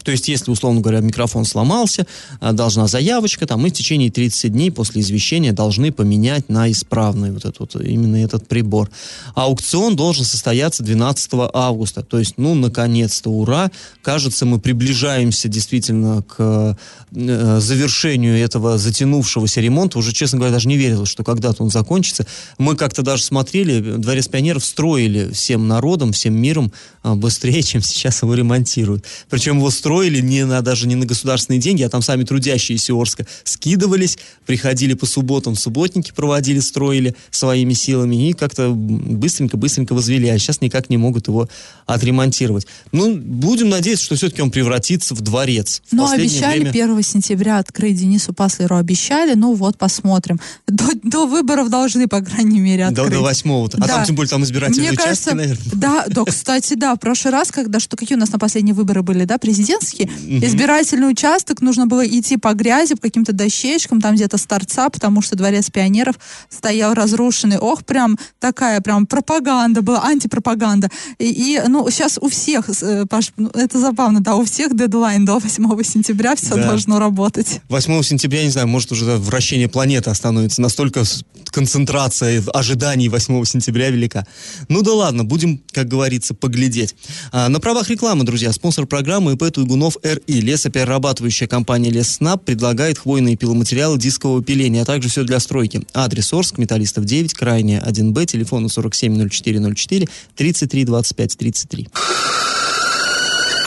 То 0.04 0.12
есть, 0.12 0.28
если, 0.28 0.50
условно 0.50 0.80
говоря, 0.80 1.00
микрофон 1.00 1.44
сломался, 1.44 2.06
а, 2.40 2.52
должна 2.52 2.86
заявочка, 2.86 3.46
там, 3.46 3.62
мы 3.62 3.70
в 3.70 3.72
течение 3.72 4.10
30 4.10 4.52
дней 4.52 4.70
после 4.70 5.00
извещения 5.00 5.52
должны 5.52 5.90
поменять 5.92 6.48
на 6.48 6.70
исправный 6.70 7.32
вот 7.32 7.44
этот, 7.44 7.58
вот, 7.58 7.76
именно 7.76 8.16
этот 8.16 8.46
прибор. 8.46 8.90
Аукцион 9.34 9.96
должен 9.96 10.24
состояться 10.24 10.82
12 10.82 11.50
августа. 11.52 12.02
То 12.02 12.18
есть, 12.18 12.34
ну, 12.36 12.54
наконец-то, 12.54 13.30
ура! 13.30 13.70
Кажется, 14.02 14.44
мы 14.44 14.60
приближаемся 14.60 15.48
действительно 15.48 16.22
к 16.22 16.76
э, 17.12 17.60
завершению 17.60 18.38
этого 18.38 18.76
затянувшегося 18.76 19.60
ремонта. 19.62 19.98
Уже, 19.98 20.12
честно 20.12 20.38
говоря, 20.38 20.52
даже 20.52 20.68
не 20.68 20.76
верилось, 20.76 21.08
что 21.08 21.24
когда-то 21.24 21.62
он 21.62 21.70
закончится. 21.70 22.26
Мы 22.58 22.76
как-то 22.76 23.02
даже 23.02 23.22
смотрели, 23.22 23.80
Дворец 23.96 24.28
пионеров 24.28 24.64
строили 24.64 25.32
всем 25.32 25.66
народом, 25.66 26.12
всем 26.12 26.34
миром 26.34 26.72
э, 27.02 27.14
быстрее, 27.14 27.62
чем 27.62 27.80
сейчас 27.80 28.22
его 28.22 28.34
ремонтируют. 28.34 29.04
Причем 29.30 29.56
его 29.58 29.70
строили 29.70 29.93
не 30.02 30.44
на, 30.44 30.60
даже 30.62 30.86
не 30.86 30.94
на 30.94 31.06
государственные 31.06 31.60
деньги, 31.60 31.82
а 31.82 31.88
там 31.88 32.02
сами 32.02 32.24
трудящиеся 32.24 32.94
Орска 32.94 33.26
скидывались, 33.44 34.18
приходили 34.46 34.94
по 34.94 35.06
субботам, 35.06 35.54
субботники 35.56 36.12
проводили, 36.14 36.60
строили 36.60 37.14
своими 37.30 37.72
силами 37.72 38.30
и 38.30 38.32
как-то 38.32 38.70
быстренько-быстренько 38.70 39.94
возвели, 39.94 40.28
а 40.28 40.38
сейчас 40.38 40.60
никак 40.60 40.90
не 40.90 40.96
могут 40.96 41.28
его 41.28 41.48
отремонтировать. 41.86 42.66
Ну, 42.92 43.16
будем 43.16 43.68
надеяться, 43.68 44.04
что 44.04 44.16
все-таки 44.16 44.42
он 44.42 44.50
превратится 44.50 45.14
в 45.14 45.20
дворец. 45.20 45.82
В 45.90 45.92
ну, 45.92 46.10
обещали 46.10 46.60
время... 46.60 46.70
1 46.70 47.02
сентября 47.02 47.58
открыть 47.58 47.98
Денису 47.98 48.32
Паслеру, 48.32 48.76
обещали, 48.76 49.34
ну 49.34 49.54
вот, 49.54 49.78
посмотрим. 49.78 50.40
До, 50.66 50.84
до 51.02 51.26
выборов 51.26 51.70
должны, 51.70 52.08
по 52.08 52.20
крайней 52.20 52.60
мере, 52.60 52.86
открыть. 52.86 53.10
До, 53.10 53.16
до 53.16 53.20
8 53.22 53.50
-го. 53.50 53.70
А 53.74 53.78
да. 53.78 53.86
там, 53.86 54.04
тем 54.04 54.16
более, 54.16 54.30
там 54.30 54.42
избирательные 54.44 54.90
Мне 54.90 54.92
участки, 54.92 55.04
кажется, 55.04 55.34
наверное. 55.34 55.72
Да, 55.72 56.04
да, 56.08 56.24
кстати, 56.24 56.74
да, 56.74 56.94
в 56.94 56.98
прошлый 56.98 57.32
раз, 57.32 57.50
когда, 57.50 57.80
что, 57.80 57.96
какие 57.96 58.16
у 58.16 58.20
нас 58.20 58.32
на 58.32 58.38
последние 58.38 58.74
выборы 58.74 59.02
были, 59.02 59.24
да, 59.24 59.38
президент 59.38 59.83
президентский, 59.84 60.04
угу. 60.04 60.44
избирательный 60.44 61.10
участок 61.10 61.60
нужно 61.60 61.86
было 61.86 62.06
идти 62.06 62.36
по 62.36 62.54
грязи, 62.54 62.94
по 62.94 63.02
каким-то 63.02 63.32
дощечкам, 63.32 64.00
там 64.00 64.14
где-то 64.14 64.38
с 64.38 64.46
торца, 64.46 64.88
потому 64.88 65.22
что 65.22 65.36
дворец 65.36 65.70
пионеров 65.70 66.16
стоял 66.48 66.94
разрушенный. 66.94 67.58
Ох, 67.58 67.84
прям 67.84 68.18
такая 68.40 68.80
прям 68.80 69.06
пропаганда 69.06 69.82
была, 69.82 70.04
антипропаганда. 70.04 70.88
И, 71.18 71.56
и 71.56 71.60
ну, 71.68 71.88
сейчас 71.90 72.18
у 72.20 72.28
всех, 72.28 72.68
э, 72.82 73.06
Паш, 73.06 73.32
ну, 73.36 73.50
это 73.54 73.78
забавно, 73.78 74.20
да, 74.20 74.36
у 74.36 74.44
всех 74.44 74.76
дедлайн 74.76 75.24
до 75.24 75.38
8 75.38 75.82
сентября 75.82 76.36
все 76.36 76.56
да. 76.56 76.68
должно 76.68 76.98
работать. 76.98 77.60
8 77.68 78.02
сентября, 78.02 78.42
не 78.44 78.50
знаю, 78.50 78.68
может 78.68 78.92
уже 78.92 79.16
вращение 79.16 79.68
планеты 79.68 80.10
остановится. 80.10 80.60
Настолько 80.60 81.04
концентрация 81.50 82.42
ожиданий 82.52 83.08
8 83.08 83.44
сентября 83.44 83.90
велика. 83.90 84.26
Ну 84.68 84.82
да 84.82 84.92
ладно, 84.92 85.24
будем, 85.24 85.62
как 85.72 85.88
говорится, 85.88 86.34
поглядеть. 86.34 86.94
А, 87.32 87.48
на 87.48 87.60
правах 87.60 87.88
рекламы, 87.90 88.24
друзья, 88.24 88.52
спонсор 88.52 88.86
программы 88.86 89.34
ИП 89.34 89.44
Туйгунов 89.74 89.96
РИ. 90.04 90.40
Лесоперерабатывающая 90.40 91.48
компания 91.48 91.90
Леснаб 91.90 92.44
предлагает 92.44 92.98
хвойные 92.98 93.36
пиломатериалы 93.36 93.98
дискового 93.98 94.42
пиления, 94.42 94.82
а 94.82 94.84
также 94.84 95.08
все 95.08 95.24
для 95.24 95.40
стройки. 95.40 95.82
Адрес 95.92 96.32
Орск, 96.32 96.58
Металлистов 96.58 97.04
9, 97.04 97.34
крайняя 97.34 97.80
1Б, 97.80 98.24
телефон 98.26 98.68
470404 98.68 100.08
33 100.36 100.84
25 100.84 101.36
33. 101.36 101.88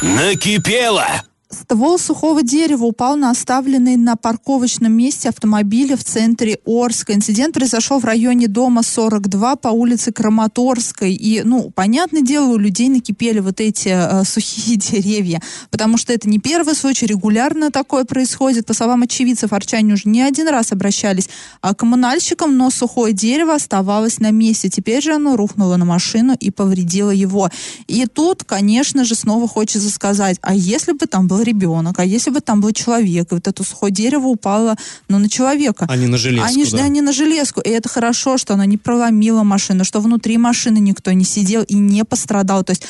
Накипело! 0.02 1.24
Ствол 1.50 1.98
сухого 1.98 2.44
дерева 2.44 2.84
упал 2.84 3.16
на 3.16 3.30
оставленный 3.30 3.96
на 3.96 4.18
парковочном 4.18 4.92
месте 4.92 5.30
автомобиля 5.30 5.96
в 5.96 6.04
центре 6.04 6.60
Орска. 6.66 7.14
Инцидент 7.14 7.54
произошел 7.54 8.00
в 8.00 8.06
районе 8.06 8.50
дома 8.50 8.84
42 8.84 9.56
по 9.56 9.70
улице 9.70 10.12
Краматорской. 10.12 11.14
И, 11.14 11.44
ну, 11.44 11.72
понятное 11.74 12.22
дело, 12.22 12.48
у 12.48 12.58
людей 12.58 12.90
накипели 12.90 13.40
вот 13.40 13.62
эти 13.62 13.88
э, 13.88 14.24
сухие 14.26 14.76
деревья, 14.76 15.42
потому 15.72 15.98
что 15.98 16.12
это 16.12 16.28
не 16.28 16.40
первый 16.40 16.76
случай, 16.76 17.06
регулярно 17.06 17.72
такое 17.72 18.04
происходит. 18.04 18.66
По 18.66 18.74
словам 18.74 19.04
очевидцев, 19.04 19.54
арчане 19.54 19.94
уже 19.94 20.10
не 20.10 20.22
один 20.22 20.50
раз 20.50 20.74
обращались 20.74 21.30
а, 21.62 21.74
к 21.74 21.80
коммунальщикам, 21.80 22.58
но 22.58 22.70
сухое 22.72 23.14
дерево 23.14 23.56
оставалось 23.56 24.20
на 24.20 24.32
месте. 24.32 24.68
Теперь 24.68 25.02
же 25.02 25.14
оно 25.14 25.38
рухнуло 25.38 25.78
на 25.78 25.86
машину 25.86 26.36
и 26.38 26.52
повредило 26.52 27.12
его. 27.12 27.50
И 27.88 28.06
тут, 28.06 28.44
конечно 28.44 29.06
же, 29.06 29.16
снова 29.16 29.48
хочется 29.48 29.90
сказать, 29.90 30.40
а 30.42 30.54
если 30.54 30.92
бы 30.92 31.06
там 31.06 31.30
был 31.30 31.37
был 31.38 31.44
ребенок, 31.44 32.00
а 32.00 32.06
если 32.06 32.32
бы 32.32 32.42
там 32.42 32.62
был 32.62 32.72
человек, 32.72 33.32
и 33.32 33.36
вот 33.36 33.48
это 33.48 33.64
сухое 33.64 33.92
дерево 33.92 34.28
упало 34.28 34.76
ну, 35.10 35.20
на 35.20 35.30
человека. 35.30 35.86
А 35.90 35.96
не 35.96 36.08
на 36.08 36.18
железку, 36.18 36.48
Они, 36.48 36.66
да. 36.66 36.88
Не 36.88 37.02
на 37.02 37.12
железку. 37.12 37.62
И 37.62 37.70
это 37.70 37.90
хорошо, 37.90 38.38
что 38.38 38.54
она 38.54 38.66
не 38.66 38.78
проломила 38.78 39.44
машину, 39.44 39.84
что 39.84 40.00
внутри 40.00 40.38
машины 40.38 40.80
никто 40.80 41.12
не 41.12 41.26
сидел 41.26 41.64
и 41.64 41.76
не 41.76 42.04
пострадал. 42.04 42.64
То 42.64 42.72
есть 42.72 42.84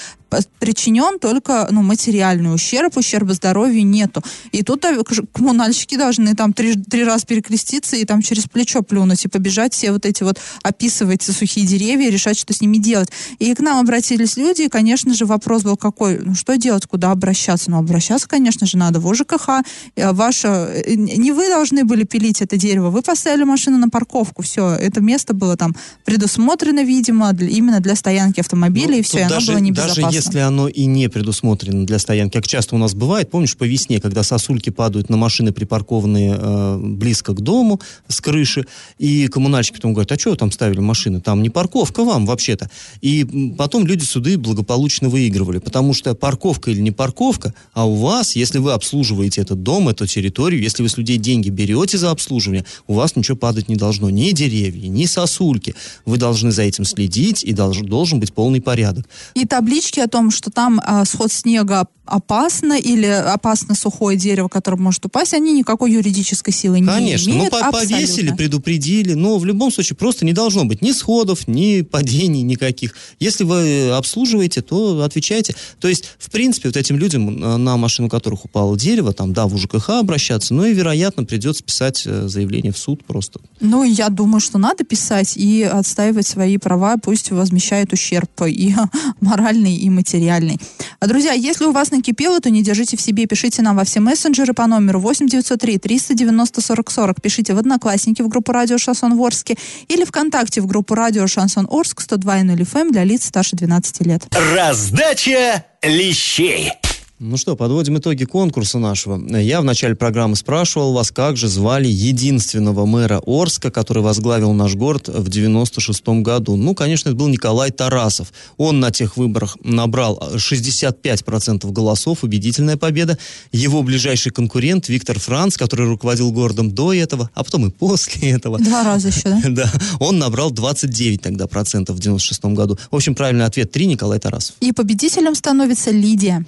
причинен 0.60 1.20
только 1.20 1.68
ну, 1.72 1.82
материальный 1.82 2.54
ущерб, 2.54 2.98
ущерба 2.98 3.34
здоровью 3.34 3.86
нету. 3.86 4.22
И 4.52 4.64
тут 4.64 4.86
коммунальщики 5.34 5.98
должны 5.98 6.34
там 6.36 6.54
три, 6.54 6.76
три 6.76 7.04
раза 7.04 7.26
перекреститься 7.26 7.96
и 7.96 8.06
там 8.06 8.22
через 8.22 8.44
плечо 8.44 8.82
плюнуть 8.82 9.26
и 9.26 9.28
побежать 9.28 9.74
все 9.74 9.92
вот 9.92 10.06
эти 10.06 10.24
вот 10.24 10.40
описывать 10.64 11.24
сухие 11.24 11.66
деревья 11.66 12.08
и 12.08 12.12
решать, 12.12 12.38
что 12.38 12.54
с 12.54 12.62
ними 12.62 12.78
делать. 12.78 13.10
И 13.40 13.54
к 13.54 13.60
нам 13.60 13.80
обратились 13.80 14.38
люди, 14.38 14.64
и, 14.64 14.70
конечно 14.70 15.14
же, 15.14 15.26
вопрос 15.26 15.64
был 15.64 15.78
какой, 15.78 16.20
ну 16.20 16.36
что 16.36 16.58
делать, 16.58 16.86
куда 16.86 17.12
обращаться? 17.12 17.72
Ну, 17.72 17.78
обращаться, 17.78 18.28
конечно 18.28 18.68
же, 18.68 18.78
надо 18.78 19.00
в 19.00 19.10
ОЖКХ. 19.10 19.50
Ваша... 19.96 20.70
Э, 20.74 20.94
не 20.96 21.32
вы 21.32 21.48
должны 21.48 21.84
были 21.84 22.04
пилить 22.04 22.42
это 22.42 22.58
дерево, 22.58 22.90
вы 22.90 23.02
поставили 23.02 23.44
машину 23.44 23.78
на 23.78 23.90
парковку, 23.90 24.42
все, 24.42 24.72
это 24.72 25.02
место 25.02 25.34
было 25.34 25.58
там 25.58 25.76
предусмотрено, 26.06 26.84
видимо, 26.84 27.34
для, 27.34 27.50
именно 27.50 27.80
для 27.80 27.96
стоянки 27.96 28.40
автомобилей, 28.40 28.96
ну, 28.96 29.00
и 29.00 29.02
все, 29.02 29.20
и 29.20 29.22
оно 29.22 29.40
было 29.46 29.58
небезопасно. 29.58 30.04
Даже 30.04 30.17
если 30.18 30.40
оно 30.40 30.68
и 30.68 30.86
не 30.86 31.10
предусмотрено 31.10 31.86
для 31.86 32.00
стоянки, 32.00 32.34
как 32.34 32.48
часто 32.48 32.76
у 32.76 32.78
нас 32.78 32.94
бывает, 32.96 33.30
помнишь, 33.30 33.56
по 33.56 33.66
весне, 33.66 34.02
когда 34.02 34.24
сосульки 34.24 34.72
падают 34.72 35.10
на 35.10 35.18
машины, 35.18 35.52
припаркованные 35.52 36.36
э, 36.38 36.78
близко 36.82 37.34
к 37.34 37.42
дому, 37.42 37.80
с 38.08 38.20
крыши, 38.20 38.66
и 38.98 39.28
коммунальщики 39.28 39.76
потом 39.76 39.94
говорят, 39.94 40.12
а 40.12 40.20
что 40.20 40.32
вы 40.32 40.38
там 40.38 40.52
ставили 40.52 40.80
машины? 40.80 41.22
Там 41.22 41.44
не 41.44 41.50
парковка 41.50 42.04
вам 42.04 42.26
вообще-то. 42.26 42.70
И 43.02 43.54
потом 43.58 43.86
люди 43.86 44.04
суды 44.04 44.38
благополучно 44.38 45.10
выигрывали, 45.10 45.60
потому 45.60 45.94
что 45.94 46.16
парковка 46.16 46.72
или 46.72 46.82
не 46.82 46.92
парковка, 46.92 47.54
а 47.74 47.86
у 47.86 47.96
вас 47.96 48.36
если 48.36 48.58
вы 48.58 48.74
обслуживаете 48.74 49.42
этот 49.42 49.62
дом, 49.62 49.90
эту 49.90 50.08
территорию, 50.08 50.62
если 50.62 50.82
вы 50.82 50.90
с 50.90 50.98
людей 50.98 51.18
деньги 51.18 51.50
берете 51.50 51.98
за 51.98 52.10
обслуживание, 52.10 52.66
у 52.88 52.94
вас 52.94 53.16
ничего 53.16 53.38
падать 53.38 53.70
не 53.70 53.76
должно. 53.76 54.10
Ни 54.10 54.32
деревья, 54.32 54.88
ни 54.88 55.06
сосульки. 55.06 55.76
Вы 56.06 56.18
должны 56.18 56.52
за 56.52 56.64
этим 56.64 56.86
следить, 56.86 57.44
и 57.44 57.54
должен, 57.54 57.86
должен 57.86 58.20
быть 58.20 58.34
полный 58.34 58.62
порядок. 58.62 59.06
И 59.36 59.46
таблички 59.46 60.00
о 60.08 60.10
том, 60.10 60.32
что 60.32 60.50
там 60.50 60.82
а, 60.84 61.06
сход 61.06 61.32
снега 61.32 61.88
опасно 62.08 62.74
или 62.74 63.06
опасно 63.06 63.76
сухое 63.76 64.18
дерево, 64.18 64.48
которое 64.48 64.78
может 64.78 65.06
упасть, 65.06 65.34
они 65.34 65.54
никакой 65.54 65.92
юридической 65.92 66.52
силы 66.52 66.84
Конечно, 66.84 67.30
не 67.30 67.34
ну, 67.34 67.40
имеют. 67.40 67.54
Конечно, 67.54 67.72
ну 67.72 67.72
повесили, 67.72 68.32
предупредили, 68.34 69.14
но 69.14 69.38
в 69.38 69.46
любом 69.46 69.72
случае 69.72 69.96
просто 69.96 70.26
не 70.26 70.34
должно 70.34 70.66
быть 70.66 70.82
ни 70.82 70.92
сходов, 70.92 71.48
ни 71.48 71.82
падений 71.82 72.42
никаких. 72.42 72.96
Если 73.20 73.44
вы 73.44 73.92
обслуживаете, 73.92 74.62
то 74.62 75.04
отвечайте. 75.04 75.56
То 75.80 75.88
есть, 75.88 76.06
в 76.18 76.32
принципе, 76.32 76.70
вот 76.70 76.78
этим 76.78 76.98
людям, 76.98 77.40
на 77.64 77.78
машину 77.78 78.10
которых 78.10 78.46
упало 78.46 78.78
дерево, 78.78 79.14
там, 79.14 79.34
да, 79.34 79.48
в 79.48 79.56
УЖКХ 79.56 79.90
обращаться, 79.90 80.54
но 80.54 80.66
и, 80.66 80.74
вероятно, 80.74 81.24
придется 81.24 81.64
писать 81.64 82.04
э, 82.06 82.28
заявление 82.28 82.72
в 82.72 82.78
суд 82.78 83.04
просто. 83.06 83.40
Ну, 83.60 83.84
я 83.84 84.10
думаю, 84.10 84.40
что 84.40 84.58
надо 84.58 84.84
писать 84.84 85.36
и 85.36 85.64
отстаивать 85.64 86.28
свои 86.28 86.58
права, 86.58 86.98
пусть 86.98 87.32
возмещает 87.32 87.94
ущерб 87.94 88.30
и 88.48 88.74
моральный, 89.22 89.76
и 89.76 89.90
материальный. 89.90 90.58
А, 91.00 91.08
друзья, 91.08 91.34
если 91.34 91.66
у 91.66 91.72
вас 91.72 91.92
накипело, 91.98 92.40
то 92.40 92.50
не 92.50 92.64
держите 92.64 92.98
в 92.98 93.02
себе, 93.02 93.26
пишите 93.26 93.62
нам 93.62 93.76
во 93.76 93.84
все 93.84 94.00
мессенджеры 94.00 94.54
по 94.54 94.68
номеру 94.68 95.00
8903 95.00 95.78
390 95.78 96.62
40 96.62 96.92
40. 96.92 97.22
Пишите 97.22 97.54
в 97.54 97.58
Одноклассники 97.60 98.22
в 98.22 98.28
группу 98.28 98.52
Радио 98.52 98.78
Шансон 98.78 99.20
Орске 99.20 99.58
или 99.88 100.06
ВКонтакте 100.06 100.62
в 100.62 100.68
группу 100.68 100.96
Радио 100.96 101.28
Шансон 101.28 101.68
Орск 101.70 102.02
102.0 102.02 102.58
FM 102.58 102.92
для 102.92 103.04
лиц 103.04 103.26
старше 103.26 103.56
12 103.56 104.06
лет. 104.06 104.28
Раздача 104.54 105.66
лещей. 105.84 106.72
Ну 107.20 107.36
что, 107.36 107.56
подводим 107.56 107.98
итоги 107.98 108.26
конкурса 108.26 108.78
нашего. 108.78 109.20
Я 109.40 109.62
в 109.62 109.64
начале 109.64 109.96
программы 109.96 110.36
спрашивал 110.36 110.94
вас, 110.94 111.10
как 111.10 111.36
же 111.36 111.48
звали 111.48 111.88
единственного 111.88 112.86
мэра 112.86 113.24
Орска, 113.26 113.72
который 113.72 114.04
возглавил 114.04 114.54
наш 114.54 114.76
город 114.76 115.08
в 115.08 115.28
96 115.28 116.08
году. 116.22 116.56
Ну, 116.56 116.76
конечно, 116.76 117.10
это 117.10 117.18
был 117.18 117.28
Николай 117.28 117.72
Тарасов. 117.72 118.32
Он 118.58 118.80
на 118.80 118.92
тех 118.92 119.18
выборах 119.18 119.58
набрал 119.64 120.32
65% 120.36 121.72
голосов, 121.72 122.24
убедительная 122.24 122.78
победа. 122.78 123.18
Его 123.52 123.82
ближайший 123.82 124.32
конкурент 124.32 124.88
Виктор 124.88 125.18
Франц, 125.18 125.58
который 125.58 125.88
руководил 125.88 126.32
городом 126.32 126.70
до 126.70 126.94
этого, 126.94 127.32
а 127.34 127.44
потом 127.44 127.66
и 127.66 127.72
после 127.72 128.30
этого. 128.30 128.60
Два 128.60 128.84
раза 128.84 129.08
еще, 129.08 129.24
да? 129.24 129.42
Да, 129.58 129.72
он 130.00 130.20
набрал 130.20 130.52
29 130.52 131.20
тогда 131.20 131.48
процентов 131.48 131.96
в 131.96 132.00
96 132.00 132.46
году. 132.46 132.78
В 132.92 132.96
общем, 132.96 133.16
правильный 133.16 133.46
ответ 133.46 133.72
3, 133.72 133.88
Николай 133.88 134.20
Тарасов. 134.20 134.56
И 134.60 134.72
победителем 134.72 135.34
становится 135.34 135.90
Лидия. 135.90 136.46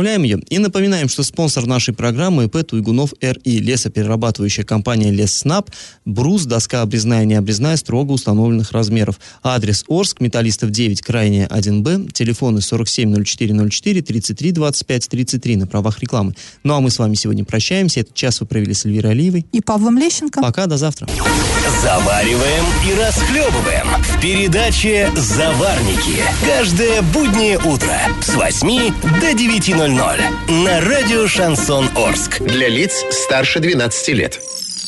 Поздравляем 0.00 0.22
ее 0.22 0.38
и 0.48 0.58
напоминаем, 0.58 1.10
что 1.10 1.22
спонсор 1.22 1.66
нашей 1.66 1.92
программы 1.92 2.44
ИП 2.44 2.66
Туйгунов 2.66 3.12
РИ, 3.20 3.58
лесоперерабатывающая 3.58 4.64
компания 4.64 5.10
Лесснаб, 5.10 5.68
брус, 6.06 6.46
доска 6.46 6.80
обрезная 6.80 7.24
и 7.24 7.26
необрезная 7.26 7.76
строго 7.76 8.12
установленных 8.12 8.72
размеров. 8.72 9.20
Адрес 9.42 9.84
Орск, 9.88 10.22
Металлистов 10.22 10.70
9, 10.70 11.02
крайняя 11.02 11.46
1Б, 11.48 12.12
телефоны 12.12 12.60
470404 12.60 14.00
33 14.00 14.52
25 14.52 15.08
33 15.10 15.56
на 15.56 15.66
правах 15.66 15.98
рекламы. 16.00 16.34
Ну 16.64 16.72
а 16.72 16.80
мы 16.80 16.88
с 16.90 16.98
вами 16.98 17.14
сегодня 17.14 17.44
прощаемся. 17.44 18.00
Этот 18.00 18.14
час 18.14 18.40
вы 18.40 18.46
провели 18.46 18.72
с 18.72 18.86
Эльвирой 18.86 19.12
Алиевой. 19.12 19.44
И 19.52 19.60
Павлом 19.60 19.98
Лещенко. 19.98 20.40
Пока, 20.40 20.64
до 20.64 20.78
завтра. 20.78 21.08
Завариваем 21.82 22.64
и 22.88 22.98
расхлебываем 22.98 23.86
в 24.02 24.20
передаче 24.20 25.10
«Заварники». 25.14 26.22
Каждое 26.46 27.02
буднее 27.02 27.58
утро 27.58 27.98
с 28.22 28.34
8 28.34 28.94
до 29.20 29.32
9.00 29.32 29.89
на 30.48 30.80
радио 30.82 31.26
«Шансон 31.26 31.90
Орск». 31.96 32.40
Для 32.40 32.68
лиц 32.68 33.04
старше 33.10 33.58
12 33.58 34.08
лет. 34.10 34.40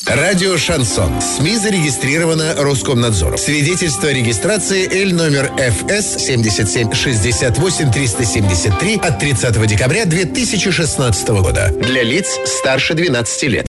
Радио 0.07 0.57
«Шансон». 0.57 1.21
СМИ 1.21 1.57
зарегистрировано 1.57 2.55
Роскомнадзором. 2.57 3.39
Свидетельство 3.39 4.09
о 4.09 4.13
регистрации 4.13 4.89
Л 5.03 5.15
номер 5.15 5.51
ФС 5.57 6.25
77 6.25 6.93
68 6.93 7.91
373 7.93 8.97
от 8.97 9.19
30 9.19 9.67
декабря 9.67 10.05
2016 10.05 11.29
года. 11.29 11.73
Для 11.81 12.03
лиц 12.03 12.39
старше 12.47 12.95
12 12.95 13.43
лет. 13.45 13.61